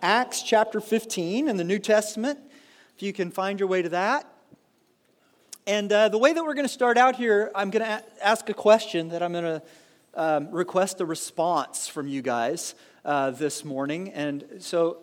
Acts 0.00 0.42
chapter 0.42 0.80
15 0.80 1.48
in 1.48 1.56
the 1.56 1.64
New 1.64 1.80
Testament, 1.80 2.38
if 2.94 3.02
you 3.02 3.12
can 3.12 3.32
find 3.32 3.58
your 3.58 3.68
way 3.68 3.82
to 3.82 3.88
that. 3.88 4.32
And 5.66 5.92
uh, 5.92 6.08
the 6.08 6.18
way 6.18 6.32
that 6.32 6.44
we're 6.44 6.54
going 6.54 6.66
to 6.66 6.72
start 6.72 6.96
out 6.96 7.16
here, 7.16 7.50
I'm 7.52 7.70
going 7.70 7.84
to 7.84 7.90
a- 7.90 8.24
ask 8.24 8.48
a 8.48 8.54
question 8.54 9.08
that 9.08 9.24
I'm 9.24 9.32
going 9.32 9.44
to 9.44 9.62
um, 10.14 10.50
request 10.52 11.00
a 11.00 11.04
response 11.04 11.88
from 11.88 12.06
you 12.06 12.22
guys 12.22 12.76
uh, 13.04 13.32
this 13.32 13.64
morning. 13.64 14.12
And 14.12 14.44
so 14.60 14.98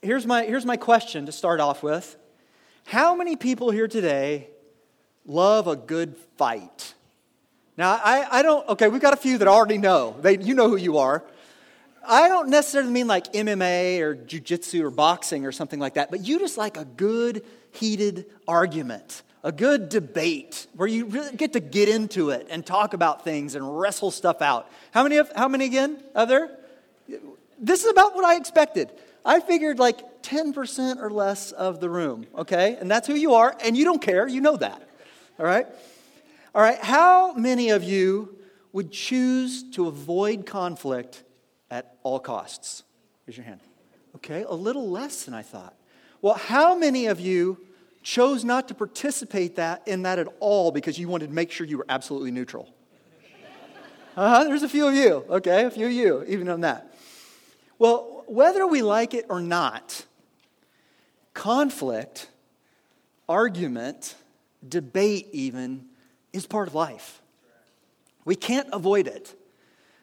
here's 0.00 0.26
my, 0.26 0.44
here's 0.44 0.64
my 0.64 0.78
question 0.78 1.26
to 1.26 1.32
start 1.32 1.60
off 1.60 1.82
with 1.82 2.16
How 2.86 3.14
many 3.14 3.36
people 3.36 3.70
here 3.70 3.88
today 3.88 4.48
love 5.26 5.66
a 5.66 5.76
good 5.76 6.16
fight? 6.38 6.94
Now, 7.76 8.00
I, 8.02 8.38
I 8.38 8.42
don't, 8.42 8.66
okay, 8.70 8.88
we've 8.88 9.02
got 9.02 9.12
a 9.12 9.18
few 9.18 9.36
that 9.36 9.48
already 9.48 9.78
know. 9.78 10.16
They, 10.18 10.38
you 10.38 10.54
know 10.54 10.70
who 10.70 10.76
you 10.76 10.96
are. 10.96 11.24
I 12.06 12.28
don't 12.28 12.48
necessarily 12.48 12.90
mean 12.90 13.06
like 13.06 13.32
MMA 13.32 14.00
or 14.00 14.16
jujitsu 14.16 14.82
or 14.82 14.90
boxing 14.90 15.46
or 15.46 15.52
something 15.52 15.78
like 15.78 15.94
that, 15.94 16.10
but 16.10 16.26
you 16.26 16.38
just 16.38 16.56
like 16.56 16.76
a 16.76 16.84
good, 16.84 17.44
heated 17.72 18.26
argument, 18.48 19.22
a 19.44 19.52
good 19.52 19.88
debate 19.88 20.66
where 20.74 20.88
you 20.88 21.06
really 21.06 21.36
get 21.36 21.52
to 21.54 21.60
get 21.60 21.88
into 21.88 22.30
it 22.30 22.46
and 22.50 22.64
talk 22.64 22.94
about 22.94 23.24
things 23.24 23.54
and 23.54 23.78
wrestle 23.78 24.10
stuff 24.10 24.42
out. 24.42 24.70
How 24.92 25.02
many, 25.02 25.18
of, 25.18 25.30
how 25.34 25.48
many 25.48 25.66
again? 25.66 26.02
Other? 26.14 26.50
This 27.58 27.84
is 27.84 27.90
about 27.90 28.14
what 28.14 28.24
I 28.24 28.36
expected. 28.36 28.90
I 29.24 29.40
figured 29.40 29.78
like 29.78 30.22
10% 30.22 31.02
or 31.02 31.10
less 31.10 31.52
of 31.52 31.80
the 31.80 31.90
room, 31.90 32.26
okay? 32.36 32.76
And 32.80 32.90
that's 32.90 33.06
who 33.06 33.14
you 33.14 33.34
are, 33.34 33.54
and 33.62 33.76
you 33.76 33.84
don't 33.84 34.00
care, 34.00 34.26
you 34.26 34.40
know 34.40 34.56
that, 34.56 34.88
all 35.38 35.44
right? 35.44 35.66
All 36.54 36.62
right, 36.62 36.78
how 36.78 37.34
many 37.34 37.70
of 37.70 37.84
you 37.84 38.36
would 38.72 38.90
choose 38.90 39.62
to 39.72 39.88
avoid 39.88 40.46
conflict 40.46 41.22
at 41.70 41.96
all 42.02 42.18
costs? 42.18 42.82
Raise 43.26 43.36
your 43.36 43.46
hand. 43.46 43.60
Okay, 44.16 44.44
a 44.48 44.54
little 44.54 44.90
less 44.90 45.24
than 45.24 45.34
I 45.34 45.42
thought. 45.42 45.74
Well, 46.20 46.34
how 46.34 46.76
many 46.76 47.06
of 47.06 47.20
you 47.20 47.58
chose 48.02 48.44
not 48.44 48.68
to 48.68 48.74
participate 48.74 49.56
that, 49.56 49.86
in 49.86 50.02
that 50.02 50.18
at 50.18 50.26
all 50.40 50.72
because 50.72 50.98
you 50.98 51.08
wanted 51.08 51.28
to 51.28 51.32
make 51.32 51.50
sure 51.50 51.66
you 51.66 51.78
were 51.78 51.86
absolutely 51.88 52.30
neutral? 52.30 52.68
Uh-huh, 54.16 54.44
there's 54.44 54.64
a 54.64 54.68
few 54.68 54.88
of 54.88 54.94
you, 54.94 55.24
okay, 55.30 55.64
a 55.64 55.70
few 55.70 55.86
of 55.86 55.92
you, 55.92 56.24
even 56.26 56.48
on 56.48 56.62
that. 56.62 56.92
Well, 57.78 58.24
whether 58.26 58.66
we 58.66 58.82
like 58.82 59.14
it 59.14 59.26
or 59.28 59.40
not, 59.40 60.04
conflict, 61.32 62.28
argument, 63.28 64.16
debate, 64.68 65.28
even, 65.32 65.86
is 66.32 66.46
part 66.46 66.68
of 66.68 66.74
life. 66.74 67.22
We 68.24 68.34
can't 68.34 68.68
avoid 68.72 69.06
it. 69.06 69.34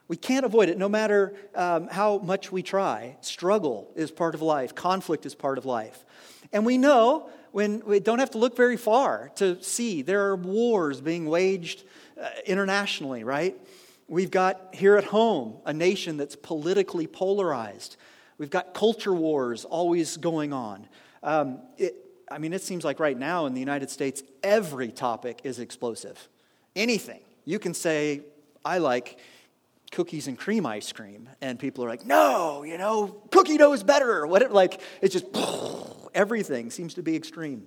We 0.07 0.15
can't 0.15 0.45
avoid 0.45 0.69
it 0.69 0.77
no 0.77 0.87
matter 0.87 1.35
um, 1.53 1.87
how 1.87 2.19
much 2.19 2.51
we 2.51 2.63
try. 2.63 3.17
Struggle 3.21 3.91
is 3.95 4.09
part 4.11 4.35
of 4.35 4.41
life, 4.41 4.73
conflict 4.73 5.25
is 5.25 5.35
part 5.35 5.57
of 5.57 5.65
life. 5.65 6.05
And 6.53 6.65
we 6.65 6.77
know 6.77 7.29
when 7.51 7.83
we 7.85 7.99
don't 7.99 8.19
have 8.19 8.31
to 8.31 8.37
look 8.37 8.55
very 8.55 8.77
far 8.77 9.31
to 9.35 9.61
see 9.61 10.01
there 10.01 10.27
are 10.27 10.35
wars 10.35 11.01
being 11.01 11.25
waged 11.25 11.83
uh, 12.21 12.29
internationally, 12.45 13.23
right? 13.23 13.55
We've 14.07 14.31
got 14.31 14.73
here 14.73 14.95
at 14.95 15.03
home 15.03 15.57
a 15.65 15.73
nation 15.73 16.15
that's 16.17 16.35
politically 16.35 17.07
polarized. 17.07 17.97
We've 18.37 18.49
got 18.49 18.73
culture 18.73 19.13
wars 19.13 19.65
always 19.65 20.15
going 20.17 20.53
on. 20.53 20.87
Um, 21.23 21.59
it, 21.77 21.95
I 22.29 22.37
mean, 22.37 22.53
it 22.53 22.61
seems 22.61 22.85
like 22.85 22.99
right 22.99 23.17
now 23.17 23.45
in 23.45 23.53
the 23.53 23.59
United 23.59 23.89
States, 23.89 24.23
every 24.43 24.91
topic 24.91 25.41
is 25.43 25.59
explosive. 25.59 26.29
Anything. 26.75 27.21
You 27.43 27.59
can 27.59 27.73
say, 27.73 28.21
I 28.63 28.77
like 28.77 29.17
cookies 29.97 30.27
and 30.27 30.37
cream 30.37 30.63
ice 30.63 30.91
cream, 30.91 31.27
and 31.41 31.57
people 31.57 31.83
are 31.83 31.89
like, 31.89 32.05
no, 32.05 32.61
you 32.61 32.77
know, 32.77 33.07
cookie 33.31 33.57
dough 33.57 33.73
is 33.73 33.81
better. 33.81 34.27
What, 34.27 34.43
it, 34.43 34.51
like, 34.51 34.79
it's 35.01 35.11
just 35.11 35.25
everything 36.13 36.69
seems 36.69 36.93
to 36.93 37.01
be 37.01 37.15
extreme. 37.15 37.65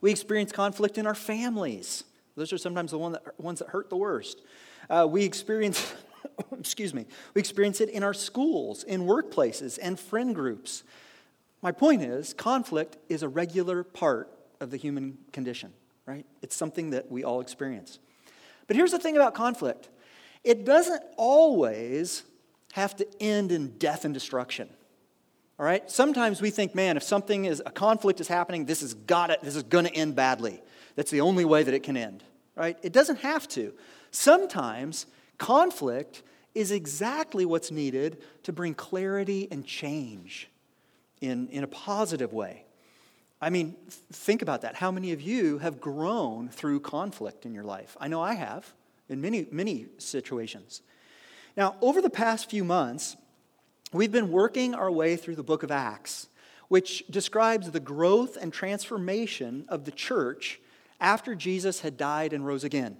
We 0.00 0.10
experience 0.10 0.50
conflict 0.50 0.98
in 0.98 1.06
our 1.06 1.14
families. 1.14 2.02
Those 2.34 2.52
are 2.52 2.58
sometimes 2.58 2.90
the 2.90 2.98
one 2.98 3.12
that, 3.12 3.40
ones 3.40 3.60
that 3.60 3.68
hurt 3.68 3.90
the 3.90 3.96
worst. 3.96 4.42
Uh, 4.90 5.06
we 5.08 5.22
experience, 5.22 5.94
excuse 6.58 6.92
me, 6.92 7.06
we 7.32 7.38
experience 7.38 7.80
it 7.80 7.90
in 7.90 8.02
our 8.02 8.12
schools, 8.12 8.82
in 8.82 9.02
workplaces, 9.02 9.78
and 9.80 10.00
friend 10.00 10.34
groups. 10.34 10.82
My 11.62 11.70
point 11.70 12.02
is, 12.02 12.34
conflict 12.34 12.96
is 13.08 13.22
a 13.22 13.28
regular 13.28 13.84
part 13.84 14.36
of 14.60 14.72
the 14.72 14.76
human 14.76 15.18
condition, 15.30 15.74
right? 16.06 16.26
It's 16.42 16.56
something 16.56 16.90
that 16.90 17.08
we 17.08 17.22
all 17.22 17.40
experience. 17.40 18.00
But 18.66 18.74
here's 18.74 18.90
the 18.90 18.98
thing 18.98 19.14
about 19.14 19.34
conflict 19.34 19.90
it 20.44 20.64
doesn't 20.64 21.02
always 21.16 22.22
have 22.72 22.94
to 22.96 23.06
end 23.20 23.50
in 23.50 23.78
death 23.78 24.04
and 24.04 24.12
destruction. 24.12 24.68
All 25.58 25.64
right? 25.64 25.88
Sometimes 25.90 26.42
we 26.42 26.50
think, 26.50 26.74
man, 26.74 26.96
if 26.96 27.02
something 27.02 27.44
is 27.44 27.62
a 27.64 27.70
conflict 27.70 28.20
is 28.20 28.28
happening, 28.28 28.66
this 28.66 28.82
is 28.82 28.94
got 28.94 29.30
it, 29.30 29.40
this 29.42 29.56
is 29.56 29.62
to 29.62 29.94
end 29.94 30.14
badly. 30.16 30.60
That's 30.96 31.10
the 31.10 31.20
only 31.20 31.44
way 31.44 31.62
that 31.62 31.74
it 31.74 31.82
can 31.82 31.96
end. 31.96 32.22
Right? 32.56 32.76
It 32.82 32.92
doesn't 32.92 33.20
have 33.20 33.48
to. 33.48 33.72
Sometimes 34.10 35.06
conflict 35.38 36.22
is 36.54 36.70
exactly 36.70 37.44
what's 37.44 37.70
needed 37.70 38.22
to 38.44 38.52
bring 38.52 38.74
clarity 38.74 39.48
and 39.50 39.64
change 39.64 40.48
in, 41.20 41.48
in 41.48 41.64
a 41.64 41.66
positive 41.66 42.32
way. 42.32 42.64
I 43.40 43.50
mean, 43.50 43.76
think 43.88 44.42
about 44.42 44.62
that. 44.62 44.76
How 44.76 44.90
many 44.90 45.12
of 45.12 45.20
you 45.20 45.58
have 45.58 45.80
grown 45.80 46.48
through 46.48 46.80
conflict 46.80 47.44
in 47.44 47.54
your 47.54 47.64
life? 47.64 47.96
I 48.00 48.08
know 48.08 48.20
I 48.20 48.34
have 48.34 48.72
in 49.08 49.20
many, 49.20 49.46
many 49.50 49.86
situations. 49.98 50.82
Now, 51.56 51.76
over 51.80 52.00
the 52.00 52.10
past 52.10 52.50
few 52.50 52.64
months, 52.64 53.16
we've 53.92 54.12
been 54.12 54.30
working 54.30 54.74
our 54.74 54.90
way 54.90 55.16
through 55.16 55.36
the 55.36 55.42
book 55.42 55.62
of 55.62 55.70
Acts, 55.70 56.28
which 56.68 57.04
describes 57.08 57.70
the 57.70 57.80
growth 57.80 58.36
and 58.40 58.52
transformation 58.52 59.64
of 59.68 59.84
the 59.84 59.92
church 59.92 60.60
after 61.00 61.34
Jesus 61.34 61.80
had 61.80 61.96
died 61.96 62.32
and 62.32 62.46
rose 62.46 62.64
again. 62.64 62.96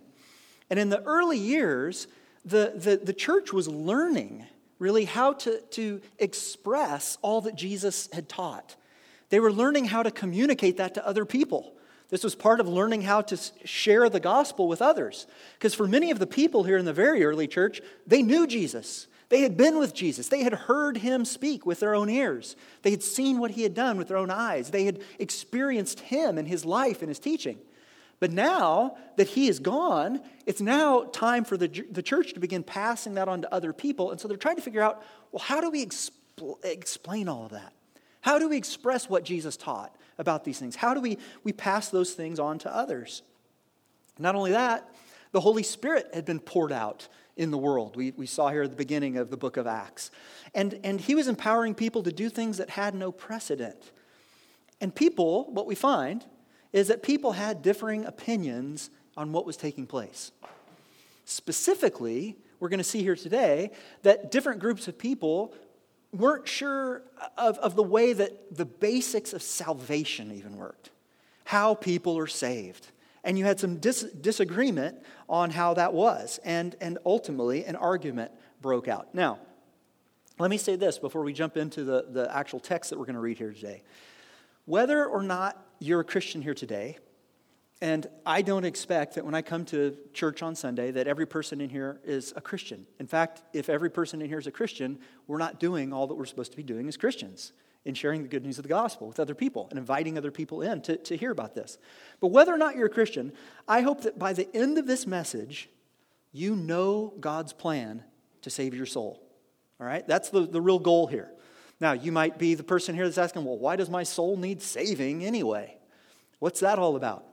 And 0.71 0.79
in 0.79 0.91
the 0.91 1.03
early 1.03 1.39
years, 1.39 2.07
the, 2.45 2.73
the, 2.77 2.97
the 3.03 3.13
church 3.13 3.53
was 3.53 3.69
learning 3.69 4.47
really 4.79 5.05
how 5.05 5.33
to, 5.33 5.61
to 5.61 6.01
express 6.19 7.17
all 7.23 7.41
that 7.43 7.55
Jesus 7.55 8.09
had 8.13 8.29
taught. 8.29 8.77
They 9.31 9.41
were 9.41 9.53
learning 9.53 9.87
how 9.87 10.03
to 10.03 10.11
communicate 10.11 10.77
that 10.77 10.95
to 10.95 11.07
other 11.07 11.25
people. 11.25 11.75
This 12.15 12.23
was 12.23 12.37
part 12.37 12.61
of 12.61 12.69
learning 12.69 13.03
how 13.03 13.23
to 13.23 13.37
share 13.65 14.09
the 14.09 14.21
gospel 14.21 14.69
with 14.69 14.81
others. 14.81 15.27
Because 15.55 15.75
for 15.75 15.89
many 15.89 16.13
of 16.13 16.21
the 16.21 16.29
people 16.29 16.63
here 16.63 16.79
in 16.79 16.85
the 16.85 16.93
very 16.93 17.25
early 17.25 17.49
church, 17.49 17.81
they 18.07 18.23
knew 18.23 18.47
Jesus. 18.47 19.09
They 19.31 19.41
had 19.41 19.57
been 19.57 19.81
with 19.81 19.95
Jesus. 19.95 20.29
They 20.29 20.45
had 20.45 20.53
heard 20.53 20.99
him 20.99 21.25
speak 21.25 21.67
with 21.67 21.81
their 21.81 21.93
own 21.93 22.09
ears. 22.09 22.55
They 22.83 22.93
had 22.93 23.03
seen 23.03 23.41
what 23.41 23.51
he 23.51 23.65
had 23.65 23.75
done 23.75 23.99
with 23.99 24.07
their 24.07 24.17
own 24.17 24.31
eyes. 24.31 24.71
They 24.71 24.85
had 24.85 25.01
experienced 25.19 25.99
him 25.99 26.39
and 26.39 26.47
his 26.47 26.65
life 26.65 27.03
and 27.03 27.09
his 27.09 27.19
teaching. 27.19 27.59
But 28.21 28.31
now 28.31 28.97
that 29.17 29.27
he 29.27 29.49
is 29.49 29.59
gone, 29.59 30.21
it's 30.47 30.61
now 30.61 31.07
time 31.07 31.43
for 31.43 31.57
the, 31.57 31.67
the 31.91 32.01
church 32.01 32.35
to 32.35 32.39
begin 32.39 32.63
passing 32.63 33.15
that 33.15 33.27
on 33.27 33.43
to 33.43 33.53
other 33.53 33.73
people. 33.73 34.13
And 34.13 34.21
so 34.21 34.29
they're 34.29 34.37
trying 34.37 34.55
to 34.55 34.63
figure 34.63 34.83
out 34.83 35.03
well, 35.33 35.43
how 35.43 35.61
do 35.61 35.69
we 35.69 35.85
expl- 35.85 36.65
explain 36.65 37.29
all 37.29 37.47
of 37.47 37.51
that? 37.51 37.73
How 38.21 38.39
do 38.39 38.49
we 38.49 38.57
express 38.57 39.09
what 39.09 39.25
Jesus 39.25 39.57
taught? 39.57 39.97
About 40.19 40.45
these 40.45 40.59
things? 40.59 40.77
How 40.77 40.95
do 40.95 41.01
we, 41.01 41.19
we 41.43 41.53
pass 41.53 41.89
those 41.89 42.13
things 42.13 42.39
on 42.39 42.59
to 42.61 42.75
others? 42.75 43.23
Not 44.19 44.35
only 44.35 44.53
that, 44.53 44.89
the 45.33 45.41
Holy 45.41 45.63
Spirit 45.63 46.09
had 46.15 46.25
been 46.25 46.41
poured 46.41 46.73
out 46.73 47.09
in 47.37 47.51
the 47.51 47.59
world. 47.59 47.97
We, 47.97 48.13
we 48.13 48.27
saw 48.27 48.51
here 48.51 48.63
at 48.63 48.71
the 48.71 48.77
beginning 48.77 49.17
of 49.17 49.31
the 49.31 49.37
book 49.37 49.57
of 49.57 49.67
Acts. 49.67 50.11
And, 50.55 50.79
and 50.85 51.01
he 51.01 51.15
was 51.15 51.27
empowering 51.27 51.75
people 51.75 52.03
to 52.05 52.13
do 52.13 52.29
things 52.29 52.59
that 52.59 52.71
had 52.71 52.95
no 52.95 53.11
precedent. 53.11 53.93
And 54.81 54.95
people, 54.95 55.51
what 55.51 55.67
we 55.67 55.75
find 55.75 56.25
is 56.73 56.89
that 56.89 57.03
people 57.03 57.33
had 57.33 57.63
differing 57.63 58.05
opinions 58.05 58.91
on 59.17 59.33
what 59.33 59.47
was 59.47 59.57
taking 59.57 59.87
place. 59.87 60.33
Specifically, 61.25 62.37
we're 62.61 62.69
going 62.69 62.79
to 62.79 62.85
see 62.85 63.03
here 63.03 63.17
today 63.17 63.71
that 64.03 64.31
different 64.31 64.61
groups 64.61 64.87
of 64.89 64.99
people 64.99 65.55
weren't 66.15 66.49
sure 66.49 67.03
of, 67.37 67.59
of 67.59 67.77
the 67.77 67.83
way 67.83 68.13
that 68.13 68.57
the 68.57 68.65
basics 68.65 69.33
of 69.33 69.43
salvation 69.43 70.33
even 70.33 70.57
worked, 70.57 70.91
how 71.45 71.75
people 71.75 72.17
are 72.19 72.27
saved. 72.27 72.89
And 73.25 73.39
you 73.39 73.45
had 73.45 73.59
some 73.59 73.79
dis- 73.79 74.03
disagreement 74.21 75.03
on 75.29 75.51
how 75.51 75.75
that 75.75 75.93
was. 75.93 76.39
And, 76.45 76.77
and 76.81 76.99
ultimately, 77.07 77.65
an 77.65 77.77
argument 77.77 78.33
broke 78.61 78.87
out. 78.87 79.15
Now, 79.15 79.39
let 80.39 80.51
me 80.51 80.59
say 80.59 80.77
this 80.77 80.99
before 80.99 81.23
we 81.23 81.33
jump 81.33 81.57
into 81.57 81.85
the, 81.85 82.07
the 82.11 82.37
actual 82.37 82.61
text 82.61 82.91
that 82.91 82.99
we're 82.99 83.07
going 83.07 83.15
to 83.15 83.21
read 83.21 83.39
here 83.39 83.53
today. 83.53 83.83
Whether 84.67 85.07
or 85.07 85.23
not 85.23 85.63
you're 85.79 86.01
a 86.01 86.05
Christian 86.05 86.43
here 86.43 86.55
today, 86.55 86.99
and 87.85 88.07
I 88.25 88.41
don't 88.41 88.65
expect 88.65 89.15
that 89.17 89.27
when 89.27 89.35
I 89.35 89.43
come 89.43 89.67
to 89.67 89.95
church 90.15 90.43
on 90.43 90.55
Sunday 90.55 90.91
that 90.93 91.07
every 91.07 91.27
person 91.27 91.61
in 91.61 91.69
here 91.69 92.01
is 92.03 92.33
a 92.35 92.41
Christian. 92.41 92.87
In 92.99 93.07
fact, 93.07 93.43
if 93.53 93.69
every 93.69 93.91
person 93.91 94.23
in 94.23 94.29
here 94.31 94.39
is 94.39 94.47
a 94.47 94.51
Christian, 94.51 94.99
we're 95.27 95.37
not 95.37 95.61
doing 95.61 95.93
all 95.93 96.07
that 96.07 96.15
we're 96.15 96.25
supposed 96.25 96.51
to 96.53 96.57
be 96.57 96.63
doing 96.63 96.89
as 96.89 96.97
Christians 96.97 97.53
in 97.85 97.93
sharing 97.93 98.23
the 98.23 98.29
good 98.29 98.43
news 98.43 98.59
of 98.59 98.63
the 98.63 98.71
gospel 98.71 99.07
with 99.07 99.21
other 99.21 99.35
people 99.35 99.67
and 99.69 99.79
inviting 99.79 100.17
other 100.17 100.31
people 100.31 100.63
in 100.63 100.81
to, 100.81 100.97
to 100.97 101.15
hear 101.15 101.31
about 101.31 101.55
this. 101.55 101.77
But 102.21 102.29
whether 102.29 102.55
or 102.55 102.57
not 102.57 102.75
you're 102.75 102.87
a 102.87 102.89
Christian, 102.89 103.35
I 103.69 103.83
hope 103.83 104.01
that 104.05 104.19
by 104.19 104.33
the 104.33 104.49
end 104.57 104.79
of 104.79 104.87
this 104.87 105.07
message, 105.07 105.69
you 106.33 106.57
know 106.57 107.13
God's 107.21 107.53
plan 107.53 108.03
to 108.41 108.49
save 108.49 108.73
your 108.73 108.87
soul. 108.87 109.23
All 109.79 109.87
right? 109.87 110.09
That's 110.09 110.31
the, 110.31 110.47
the 110.47 110.63
real 110.63 110.79
goal 110.79 111.07
here. 111.07 111.31
Now, 111.81 111.93
you 111.93 112.13
might 112.13 112.39
be 112.39 112.55
the 112.55 112.65
person 112.65 112.95
here 112.95 113.05
that's 113.05 113.19
asking, 113.19 113.45
well, 113.45 113.59
why 113.59 113.77
does 113.77 113.91
my 113.91 114.05
soul 114.05 114.39
need 114.39 114.63
saving 114.63 115.23
anyway? 115.23 115.77
What's 116.39 116.61
that 116.61 116.79
all 116.79 116.97
about? 116.97 117.27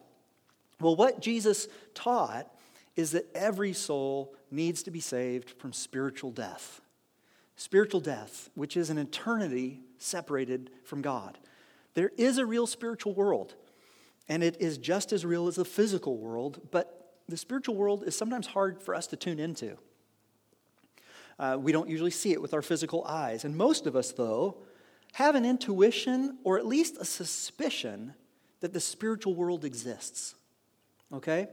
Well, 0.81 0.95
what 0.95 1.21
Jesus 1.21 1.67
taught 1.93 2.47
is 2.95 3.11
that 3.11 3.29
every 3.35 3.73
soul 3.73 4.35
needs 4.49 4.83
to 4.83 4.91
be 4.91 4.99
saved 4.99 5.51
from 5.51 5.73
spiritual 5.73 6.31
death. 6.31 6.81
Spiritual 7.55 8.01
death, 8.01 8.49
which 8.55 8.75
is 8.75 8.89
an 8.89 8.97
eternity 8.97 9.81
separated 9.97 10.71
from 10.83 11.01
God. 11.01 11.37
There 11.93 12.11
is 12.17 12.37
a 12.37 12.45
real 12.45 12.67
spiritual 12.67 13.13
world, 13.13 13.55
and 14.27 14.43
it 14.43 14.57
is 14.59 14.77
just 14.77 15.13
as 15.13 15.25
real 15.25 15.47
as 15.47 15.55
the 15.55 15.65
physical 15.65 16.17
world, 16.17 16.67
but 16.71 17.15
the 17.27 17.37
spiritual 17.37 17.75
world 17.75 18.03
is 18.05 18.15
sometimes 18.15 18.47
hard 18.47 18.81
for 18.81 18.95
us 18.95 19.07
to 19.07 19.15
tune 19.15 19.39
into. 19.39 19.77
Uh, 21.39 21.57
we 21.59 21.71
don't 21.71 21.89
usually 21.89 22.11
see 22.11 22.31
it 22.31 22.41
with 22.41 22.53
our 22.53 22.61
physical 22.61 23.03
eyes. 23.05 23.45
And 23.45 23.55
most 23.55 23.87
of 23.87 23.95
us, 23.95 24.11
though, 24.11 24.57
have 25.13 25.35
an 25.35 25.45
intuition 25.45 26.37
or 26.43 26.57
at 26.57 26.65
least 26.65 26.97
a 26.99 27.05
suspicion 27.05 28.13
that 28.59 28.73
the 28.73 28.79
spiritual 28.79 29.33
world 29.33 29.65
exists. 29.65 30.35
Okay? 31.13 31.47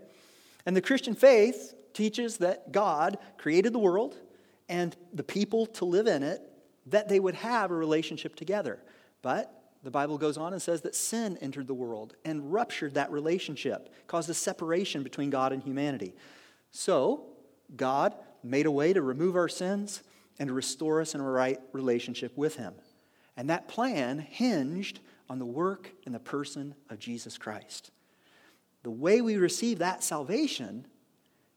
And 0.67 0.77
the 0.77 0.83
Christian 0.83 1.15
faith 1.15 1.75
teaches 1.95 2.39
that 2.39 2.73
God 2.73 3.19
created 3.39 3.73
the 3.73 3.79
world 3.79 4.17
and 4.69 4.95
the 5.13 5.23
people 5.23 5.67
to 5.67 5.85
live 5.85 6.07
in 6.07 6.23
it, 6.23 6.43
that 6.87 7.09
they 7.09 7.21
would 7.21 7.35
have 7.35 7.71
a 7.71 7.75
relationship 7.75 8.37
together. 8.37 8.81
But 9.23 9.53
the 9.83 9.91
Bible 9.91 10.19
goes 10.19 10.37
on 10.37 10.53
and 10.53 10.61
says 10.61 10.83
that 10.83 10.95
sin 10.95 11.39
entered 11.41 11.67
the 11.67 11.75
world 11.75 12.15
and 12.25 12.53
ruptured 12.53 12.95
that 12.95 13.11
relationship, 13.11 13.93
caused 14.07 14.29
a 14.29 14.35
separation 14.35 15.03
between 15.03 15.31
God 15.31 15.53
and 15.53 15.63
humanity. 15.63 16.15
So, 16.71 17.27
God 17.77 18.15
made 18.43 18.67
a 18.67 18.71
way 18.71 18.93
to 18.93 19.03
remove 19.03 19.37
our 19.37 19.49
sins 19.49 20.03
and 20.39 20.49
to 20.49 20.55
restore 20.55 21.01
us 21.01 21.15
in 21.15 21.21
a 21.21 21.25
right 21.25 21.59
relationship 21.73 22.37
with 22.37 22.57
Him. 22.57 22.75
And 23.37 23.51
that 23.51 23.69
plan 23.69 24.19
hinged 24.19 25.01
on 25.31 25.39
the 25.39 25.47
work 25.47 25.93
and 26.07 26.15
the 26.15 26.21
person 26.21 26.75
of 26.91 26.99
Jesus 26.99 27.39
Christ. 27.39 27.91
The 28.83 28.91
way 28.91 29.21
we 29.21 29.37
receive 29.37 29.79
that 29.79 30.03
salvation 30.03 30.87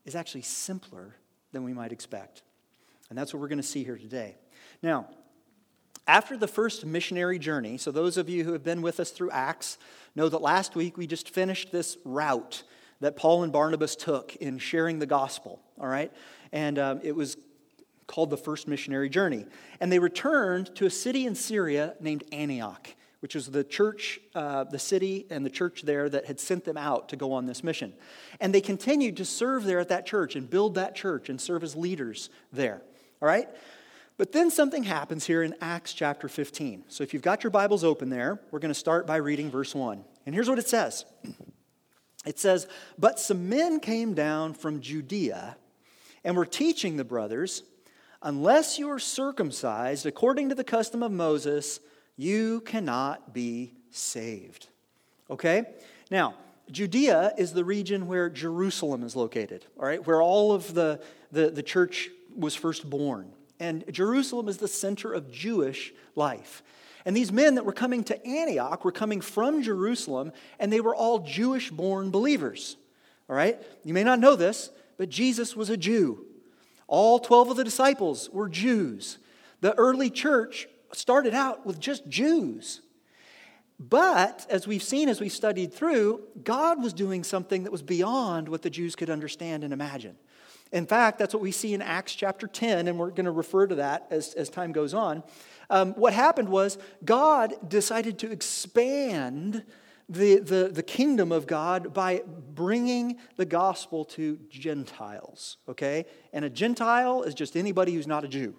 is 0.06 0.16
actually 0.16 0.42
simpler 0.42 1.16
than 1.52 1.64
we 1.64 1.74
might 1.74 1.92
expect. 1.92 2.44
And 3.10 3.18
that's 3.18 3.34
what 3.34 3.42
we're 3.42 3.48
going 3.48 3.58
to 3.58 3.64
see 3.64 3.84
here 3.84 3.98
today. 3.98 4.36
Now, 4.82 5.08
after 6.08 6.36
the 6.36 6.48
first 6.48 6.86
missionary 6.86 7.38
journey, 7.40 7.78
so 7.78 7.92
those 7.92 8.18
of 8.18 8.28
you 8.28 8.44
who 8.44 8.54
have 8.54 8.64
been 8.64 8.82
with 8.82 9.00
us 9.00 9.12
through 9.12 9.32
Acts 9.32 9.78
know 10.16 10.30
that 10.30 10.42
last 10.42 10.76
week 10.76 10.98
we 10.98 11.08
just 11.08 11.30
finished 11.30 11.72
this 11.72 11.98
route 12.04 12.64
that 13.02 13.16
Paul 13.16 13.44
and 13.44 13.52
Barnabas 13.52 13.96
took 13.96 14.36
in 14.38 14.58
sharing 14.58 15.00
the 15.00 15.06
gospel, 15.06 15.62
all 15.80 15.88
right? 15.88 16.12
And 16.52 16.80
um, 16.80 17.00
it 17.04 17.16
was 17.16 17.38
called 18.08 18.30
the 18.30 18.38
first 18.38 18.68
missionary 18.68 19.10
journey. 19.10 19.46
And 19.80 19.92
they 19.92 20.00
returned 20.00 20.76
to 20.76 20.86
a 20.86 20.90
city 20.90 21.26
in 21.26 21.36
Syria 21.36 21.96
named 22.00 22.24
Antioch, 22.32 22.90
which 23.22 23.36
was 23.36 23.48
the 23.48 23.64
church, 23.64 24.20
uh, 24.36 24.64
the 24.66 24.80
city 24.80 25.26
and 25.30 25.46
the 25.46 25.50
church 25.50 25.84
there 25.84 26.10
that 26.10 26.26
had 26.26 26.40
sent 26.40 26.66
them 26.66 26.76
out 26.76 27.10
to 27.10 27.16
go 27.16 27.32
on 27.34 27.46
this 27.46 27.64
mission. 27.64 27.94
And 28.40 28.54
they 28.54 28.62
continued 28.62 29.18
to 29.18 29.26
serve 29.26 29.64
there 29.64 29.80
at 29.80 29.90
that 29.90 30.06
church 30.06 30.36
and 30.36 30.50
build 30.50 30.76
that 30.76 30.96
church 30.96 31.30
and 31.30 31.40
serve 31.40 31.64
as 31.64 31.76
leaders 31.76 32.30
there, 32.52 32.82
all 33.22 33.28
right? 33.28 33.48
But 34.18 34.32
then 34.32 34.52
something 34.52 34.84
happens 34.84 35.26
here 35.26 35.44
in 35.44 35.56
Acts 35.62 35.94
chapter 35.94 36.28
15. 36.28 36.86
So 36.88 37.04
if 37.04 37.14
you've 37.14 37.24
got 37.24 37.44
your 37.44 37.52
Bibles 37.52 37.84
open 37.84 38.10
there, 38.10 38.40
we're 38.50 38.60
going 38.60 38.74
to 38.74 38.80
start 38.80 39.08
by 39.08 39.18
reading 39.18 39.50
verse 39.52 39.74
1. 39.74 40.04
And 40.26 40.36
here's 40.36 40.50
what 40.50 40.60
it 40.60 40.68
says 40.68 41.06
It 42.26 42.40
says, 42.40 42.68
But 42.98 43.20
some 43.20 43.50
men 43.50 43.80
came 43.80 44.14
down 44.14 44.54
from 44.56 44.82
Judea 44.82 45.58
and 46.24 46.36
were 46.36 46.46
teaching 46.46 46.98
the 46.98 47.04
brothers, 47.04 47.64
Unless 48.24 48.78
you 48.78 48.90
are 48.90 49.00
circumcised 49.00 50.06
according 50.06 50.50
to 50.50 50.56
the 50.56 50.64
custom 50.64 51.02
of 51.02 51.12
Moses, 51.12 51.80
you 52.22 52.62
cannot 52.62 53.34
be 53.34 53.74
saved. 53.90 54.68
Okay? 55.30 55.64
Now, 56.12 56.36
Judea 56.70 57.34
is 57.38 57.54
the 57.54 57.66
region 57.66 58.08
where 58.08 58.30
Jerusalem 58.30 59.04
is 59.04 59.16
located, 59.16 59.66
all 59.78 59.86
right, 59.86 60.06
where 60.06 60.22
all 60.22 60.52
of 60.52 60.74
the, 60.74 61.02
the, 61.32 61.50
the 61.50 61.64
church 61.64 62.10
was 62.36 62.56
first 62.56 62.88
born. 62.90 63.32
And 63.60 63.84
Jerusalem 63.92 64.48
is 64.48 64.58
the 64.58 64.68
center 64.68 65.12
of 65.12 65.32
Jewish 65.32 65.94
life. 66.16 66.62
And 67.06 67.18
these 67.18 67.32
men 67.32 67.56
that 67.56 67.66
were 67.66 67.74
coming 67.74 68.04
to 68.06 68.26
Antioch 68.26 68.86
were 68.86 68.92
coming 68.92 69.22
from 69.22 69.64
Jerusalem, 69.64 70.32
and 70.60 70.72
they 70.72 70.82
were 70.82 70.96
all 70.96 71.20
Jewish 71.20 71.72
born 71.72 72.12
believers. 72.12 72.78
All 73.30 73.36
right? 73.36 73.60
You 73.84 73.96
may 73.96 74.04
not 74.04 74.20
know 74.20 74.36
this, 74.36 74.70
but 74.98 75.10
Jesus 75.10 75.56
was 75.56 75.72
a 75.72 75.78
Jew. 75.78 76.26
All 76.88 77.20
12 77.20 77.52
of 77.52 77.58
the 77.58 77.64
disciples 77.64 78.30
were 78.30 78.48
Jews. 78.48 79.18
The 79.62 79.74
early 79.76 80.10
church 80.10 80.68
started 80.94 81.34
out 81.34 81.66
with 81.66 81.80
just 81.80 82.08
Jews. 82.08 82.82
But 83.80 84.46
as 84.50 84.68
we've 84.68 84.84
seen 84.84 85.10
as 85.10 85.20
we've 85.20 85.32
studied 85.32 85.74
through, 85.74 86.22
God 86.44 86.84
was 86.84 86.94
doing 86.94 87.24
something 87.24 87.64
that 87.64 87.72
was 87.72 87.82
beyond 87.82 88.48
what 88.48 88.62
the 88.62 88.70
Jews 88.70 88.96
could 88.96 89.10
understand 89.10 89.64
and 89.64 89.74
imagine. 89.74 90.16
In 90.72 90.86
fact, 90.86 91.20
that's 91.20 91.34
what 91.34 91.42
we 91.42 91.52
see 91.52 91.74
in 91.74 91.82
Acts 91.82 92.16
chapter 92.16 92.48
10, 92.48 92.88
and 92.88 92.98
we're 92.98 93.10
going 93.10 93.26
to 93.26 93.32
refer 93.32 93.68
to 93.68 93.76
that 93.76 94.08
as, 94.10 94.34
as 94.36 94.50
time 94.50 94.72
goes 94.72 94.94
on. 94.94 95.24
Um, 95.70 95.94
what 95.94 96.14
happened 96.14 96.48
was 96.48 96.78
God 97.04 97.56
decided 97.68 98.20
to 98.20 98.32
expand 98.32 99.64
the, 100.08 100.40
the, 100.40 100.70
the 100.72 100.84
kingdom 100.84 101.32
of 101.32 101.48
God 101.48 101.94
by 101.94 102.22
bringing 102.54 103.18
the 103.38 103.46
gospel 103.46 104.06
to 104.06 104.38
Gentiles, 104.50 105.58
okay? 105.68 106.06
And 106.34 106.46
a 106.46 106.50
Gentile 106.50 107.24
is 107.24 107.34
just 107.34 107.56
anybody 107.56 107.94
who's 107.94 108.08
not 108.08 108.24
a 108.24 108.28
Jew. 108.28 108.56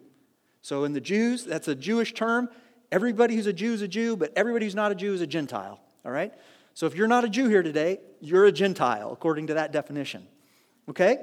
So 0.62 0.84
in 0.84 0.92
the 0.92 1.00
Jews, 1.00 1.44
that's 1.44 1.68
a 1.68 1.74
Jewish 1.74 2.14
term. 2.14 2.48
Everybody 2.90 3.34
who's 3.34 3.46
a 3.46 3.52
Jew 3.52 3.72
is 3.72 3.82
a 3.82 3.88
Jew, 3.88 4.16
but 4.16 4.32
everybody 4.36 4.66
who's 4.66 4.74
not 4.74 4.92
a 4.92 4.94
Jew 4.94 5.12
is 5.12 5.20
a 5.20 5.26
Gentile, 5.26 5.80
all 6.04 6.12
right? 6.12 6.32
So 6.74 6.86
if 6.86 6.94
you're 6.94 7.08
not 7.08 7.24
a 7.24 7.28
Jew 7.28 7.48
here 7.48 7.62
today, 7.62 7.98
you're 8.20 8.46
a 8.46 8.52
Gentile, 8.52 9.12
according 9.12 9.48
to 9.48 9.54
that 9.54 9.72
definition, 9.72 10.26
okay? 10.88 11.18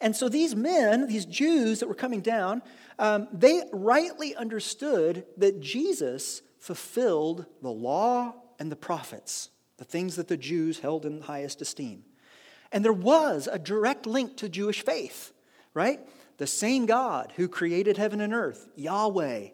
And 0.00 0.14
so 0.16 0.28
these 0.28 0.54
men, 0.54 1.06
these 1.06 1.26
Jews 1.26 1.80
that 1.80 1.88
were 1.88 1.94
coming 1.94 2.20
down, 2.20 2.62
um, 2.98 3.28
they 3.32 3.62
rightly 3.72 4.34
understood 4.34 5.24
that 5.36 5.60
Jesus 5.60 6.42
fulfilled 6.58 7.46
the 7.60 7.70
law 7.70 8.34
and 8.58 8.70
the 8.70 8.76
prophets, 8.76 9.50
the 9.76 9.84
things 9.84 10.16
that 10.16 10.28
the 10.28 10.36
Jews 10.36 10.80
held 10.80 11.04
in 11.04 11.22
highest 11.22 11.60
esteem. 11.60 12.04
And 12.70 12.84
there 12.84 12.92
was 12.92 13.48
a 13.50 13.58
direct 13.58 14.06
link 14.06 14.36
to 14.38 14.48
Jewish 14.48 14.84
faith, 14.84 15.32
right? 15.74 16.00
The 16.38 16.46
same 16.46 16.86
God 16.86 17.32
who 17.36 17.48
created 17.48 17.96
heaven 17.96 18.20
and 18.20 18.32
earth, 18.32 18.68
Yahweh, 18.76 19.48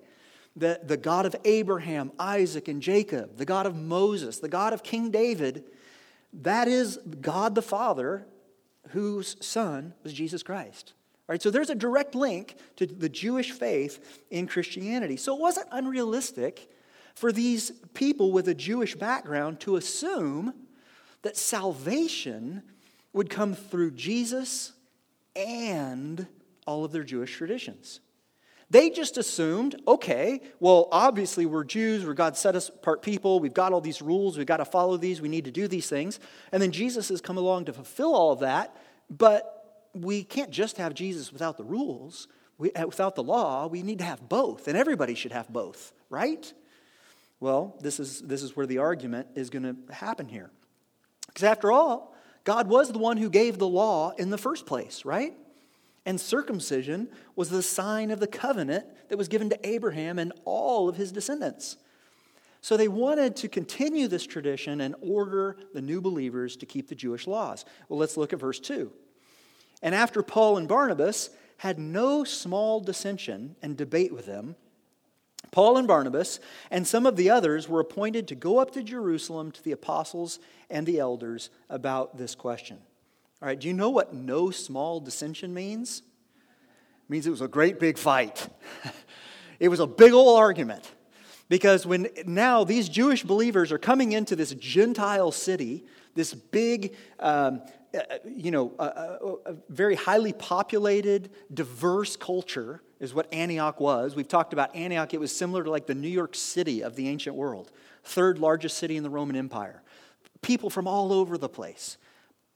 the, 0.57 0.81
the 0.83 0.97
God 0.97 1.27
of 1.27 1.37
Abraham, 1.45 2.13
Isaac, 2.19 2.69
and 2.69 2.83
Jacob, 2.83 3.37
the 3.37 3.45
God 3.45 3.67
of 3.67 3.77
Moses, 3.77 4.39
the 4.39 4.49
God 4.49 4.73
of 4.73 4.83
King 4.83 5.11
David, 5.11 5.65
that 6.33 6.69
is 6.69 6.99
God 7.21 7.55
the 7.55 7.63
Father 7.63 8.27
whose 8.91 9.37
son 9.45 9.95
was 10.03 10.13
Jesus 10.13 10.43
Christ. 10.43 10.95
Right, 11.27 11.43
so 11.43 11.51
there's 11.51 11.69
a 11.69 11.75
direct 11.75 12.15
link 12.15 12.57
to 12.77 12.87
the 12.87 13.09
Jewish 13.09 13.53
faith 13.53 14.23
in 14.31 14.47
Christianity. 14.47 15.19
So 15.19 15.37
it 15.37 15.41
wasn't 15.41 15.69
unrealistic 15.71 16.71
for 17.15 17.33
these 17.33 17.71
people 17.93 18.33
with 18.33 18.49
a 18.49 18.55
Jewish 18.55 18.95
background 18.95 19.61
to 19.61 19.77
assume 19.77 20.55
that 21.23 21.37
salvation 21.37 22.63
would 23.13 23.29
come 23.29 23.53
through 23.55 23.91
Jesus 23.91 24.73
and 25.37 26.27
all 26.69 26.85
of 26.85 26.93
their 26.93 27.03
Jewish 27.03 27.35
traditions. 27.35 28.01
They 28.71 28.91
just 28.91 29.17
assumed, 29.17 29.81
okay, 29.89 30.43
well, 30.61 30.89
obviously 30.93 31.47
we're 31.47 31.65
Jews, 31.65 32.05
we're 32.05 32.13
God 32.13 32.37
set 32.37 32.55
us 32.55 32.69
apart 32.69 33.01
people, 33.01 33.41
we've 33.41 33.55
got 33.55 33.73
all 33.73 33.81
these 33.81 34.03
rules, 34.03 34.37
we've 34.37 34.47
got 34.47 34.59
to 34.59 34.67
follow 34.67 34.99
these, 34.99 35.23
we 35.23 35.31
need 35.31 35.47
to 35.47 35.51
do 35.51 35.67
these 35.67 35.89
things. 35.89 36.21
And 36.53 36.63
then 36.63 36.71
Jesus 36.71 37.09
has 37.09 37.23
come 37.23 37.39
along 37.39 37.65
to 37.65 37.73
fulfill 37.73 38.15
all 38.15 38.33
of 38.33 38.41
that, 38.41 38.77
but 39.09 39.87
we 39.95 40.23
can't 40.23 40.51
just 40.51 40.77
have 40.77 40.93
Jesus 40.93 41.33
without 41.33 41.57
the 41.57 41.65
rules, 41.65 42.29
uh, 42.61 42.85
without 42.85 43.15
the 43.15 43.23
law. 43.23 43.67
We 43.67 43.83
need 43.83 44.01
to 44.01 44.05
have 44.05 44.29
both, 44.29 44.69
and 44.69 44.77
everybody 44.77 45.15
should 45.15 45.33
have 45.33 45.49
both, 45.49 45.95
right? 46.11 46.53
Well, 47.41 47.75
this 47.81 47.99
is, 47.99 48.21
this 48.21 48.43
is 48.43 48.55
where 48.55 48.67
the 48.67 48.79
argument 48.79 49.29
is 49.35 49.49
going 49.49 49.63
to 49.63 49.95
happen 49.95 50.29
here. 50.29 50.51
Because 51.29 51.45
after 51.45 51.73
all, 51.73 52.15
God 52.45 52.69
was 52.69 52.93
the 52.93 52.99
one 52.99 53.17
who 53.17 53.31
gave 53.31 53.57
the 53.57 53.67
law 53.67 54.11
in 54.11 54.29
the 54.29 54.39
first 54.39 54.67
place, 54.67 55.07
right? 55.07 55.35
And 56.07 56.21
circumcision 56.21 57.09
was 57.37 57.51
the 57.51 57.63
sign 57.63 58.11
of 58.11 58.21
the 58.21 58.27
covenant 58.27 58.87
that 59.09 59.19
was 59.19 59.29
given 59.29 59.51
to 59.51 59.69
Abraham 59.69 60.19
and 60.19 60.33
all 60.45 60.89
of 60.89 60.97
his 60.97 61.13
descendants. 61.13 61.77
So 62.61 62.77
they 62.77 62.89
wanted 62.89 63.37
to 63.37 63.49
continue 63.49 64.09
this 64.09 64.27
tradition 64.27 64.81
and 64.81 64.95
order 65.01 65.57
the 65.75 65.83
new 65.83 66.01
believers 66.01 66.57
to 66.57 66.67
keep 66.67 66.89
the 66.89 66.95
Jewish 66.95 67.27
laws. 67.27 67.65
Well, 67.89 67.99
let's 67.99 68.17
look 68.17 68.33
at 68.33 68.41
verse 68.41 68.59
2. 68.59 68.91
And 69.83 69.95
after 69.95 70.23
Paul 70.23 70.57
and 70.57 70.67
Barnabas 70.67 71.31
had 71.59 71.79
no 71.79 72.25
small 72.25 72.81
dissension 72.81 73.57
and 73.63 73.77
debate 73.77 74.13
with 74.13 74.27
them, 74.27 74.57
Paul 75.51 75.79
and 75.79 75.87
Barnabas 75.87 76.41
and 76.71 76.87
some 76.87 77.07
of 77.07 77.17
the 77.17 77.31
others 77.31 77.69
were 77.69 77.81
appointed 77.81 78.29
to 78.29 78.35
go 78.35 78.59
up 78.59 78.73
to 78.73 78.83
Jerusalem 78.83 79.51
to 79.53 79.63
the 79.63 79.73
apostles 79.73 80.41
and 80.69 80.87
the 80.87 80.99
elders 80.99 81.51
about 81.71 82.19
this 82.19 82.35
question. 82.35 82.79
All 83.41 83.47
right, 83.47 83.59
do 83.59 83.69
you 83.69 83.75
know 83.75 83.91
what 83.91 84.13
no 84.13 84.51
small 84.51 84.99
dissension 85.01 85.55
means? 85.55 86.03
It 86.39 87.11
means 87.11 87.27
it 87.27 87.31
was 87.31 87.41
a 87.41 87.49
great 87.49 87.79
big 87.79 87.99
fight. 87.99 88.49
It 89.61 89.69
was 89.69 89.81
a 89.81 89.89
big 89.89 90.13
old 90.13 90.39
argument 90.39 90.89
because 91.49 91.85
when 91.85 92.07
now 92.27 92.63
these 92.63 92.89
Jewish 92.89 93.25
believers 93.25 93.73
are 93.73 93.79
coming 93.79 94.13
into 94.13 94.37
this 94.37 94.55
Gentile 94.55 95.33
city, 95.33 95.85
this 96.15 96.33
big, 96.33 96.95
um, 97.19 97.63
uh, 97.93 98.19
you 98.25 98.51
know, 98.51 98.73
a, 98.79 99.51
a 99.51 99.57
very 99.69 99.97
highly 99.97 100.33
populated, 100.33 101.31
diverse 101.53 102.17
culture 102.17 102.83
is 103.01 103.15
what 103.15 103.33
Antioch 103.33 103.81
was. 103.81 104.15
We've 104.15 104.29
talked 104.29 104.53
about 104.53 104.75
Antioch, 104.77 105.13
it 105.15 105.21
was 105.21 105.35
similar 105.35 105.65
to 105.65 105.71
like 105.71 105.87
the 105.87 105.95
New 105.95 106.09
York 106.09 106.35
City 106.35 106.83
of 106.83 106.95
the 106.95 107.09
ancient 107.09 107.35
world, 107.35 107.73
third 108.05 108.39
largest 108.39 108.77
city 108.77 108.97
in 108.97 109.03
the 109.03 109.11
Roman 109.11 109.35
Empire. 109.35 109.83
People 110.41 110.71
from 110.71 110.87
all 110.87 111.13
over 111.13 111.37
the 111.37 111.49
place, 111.49 111.99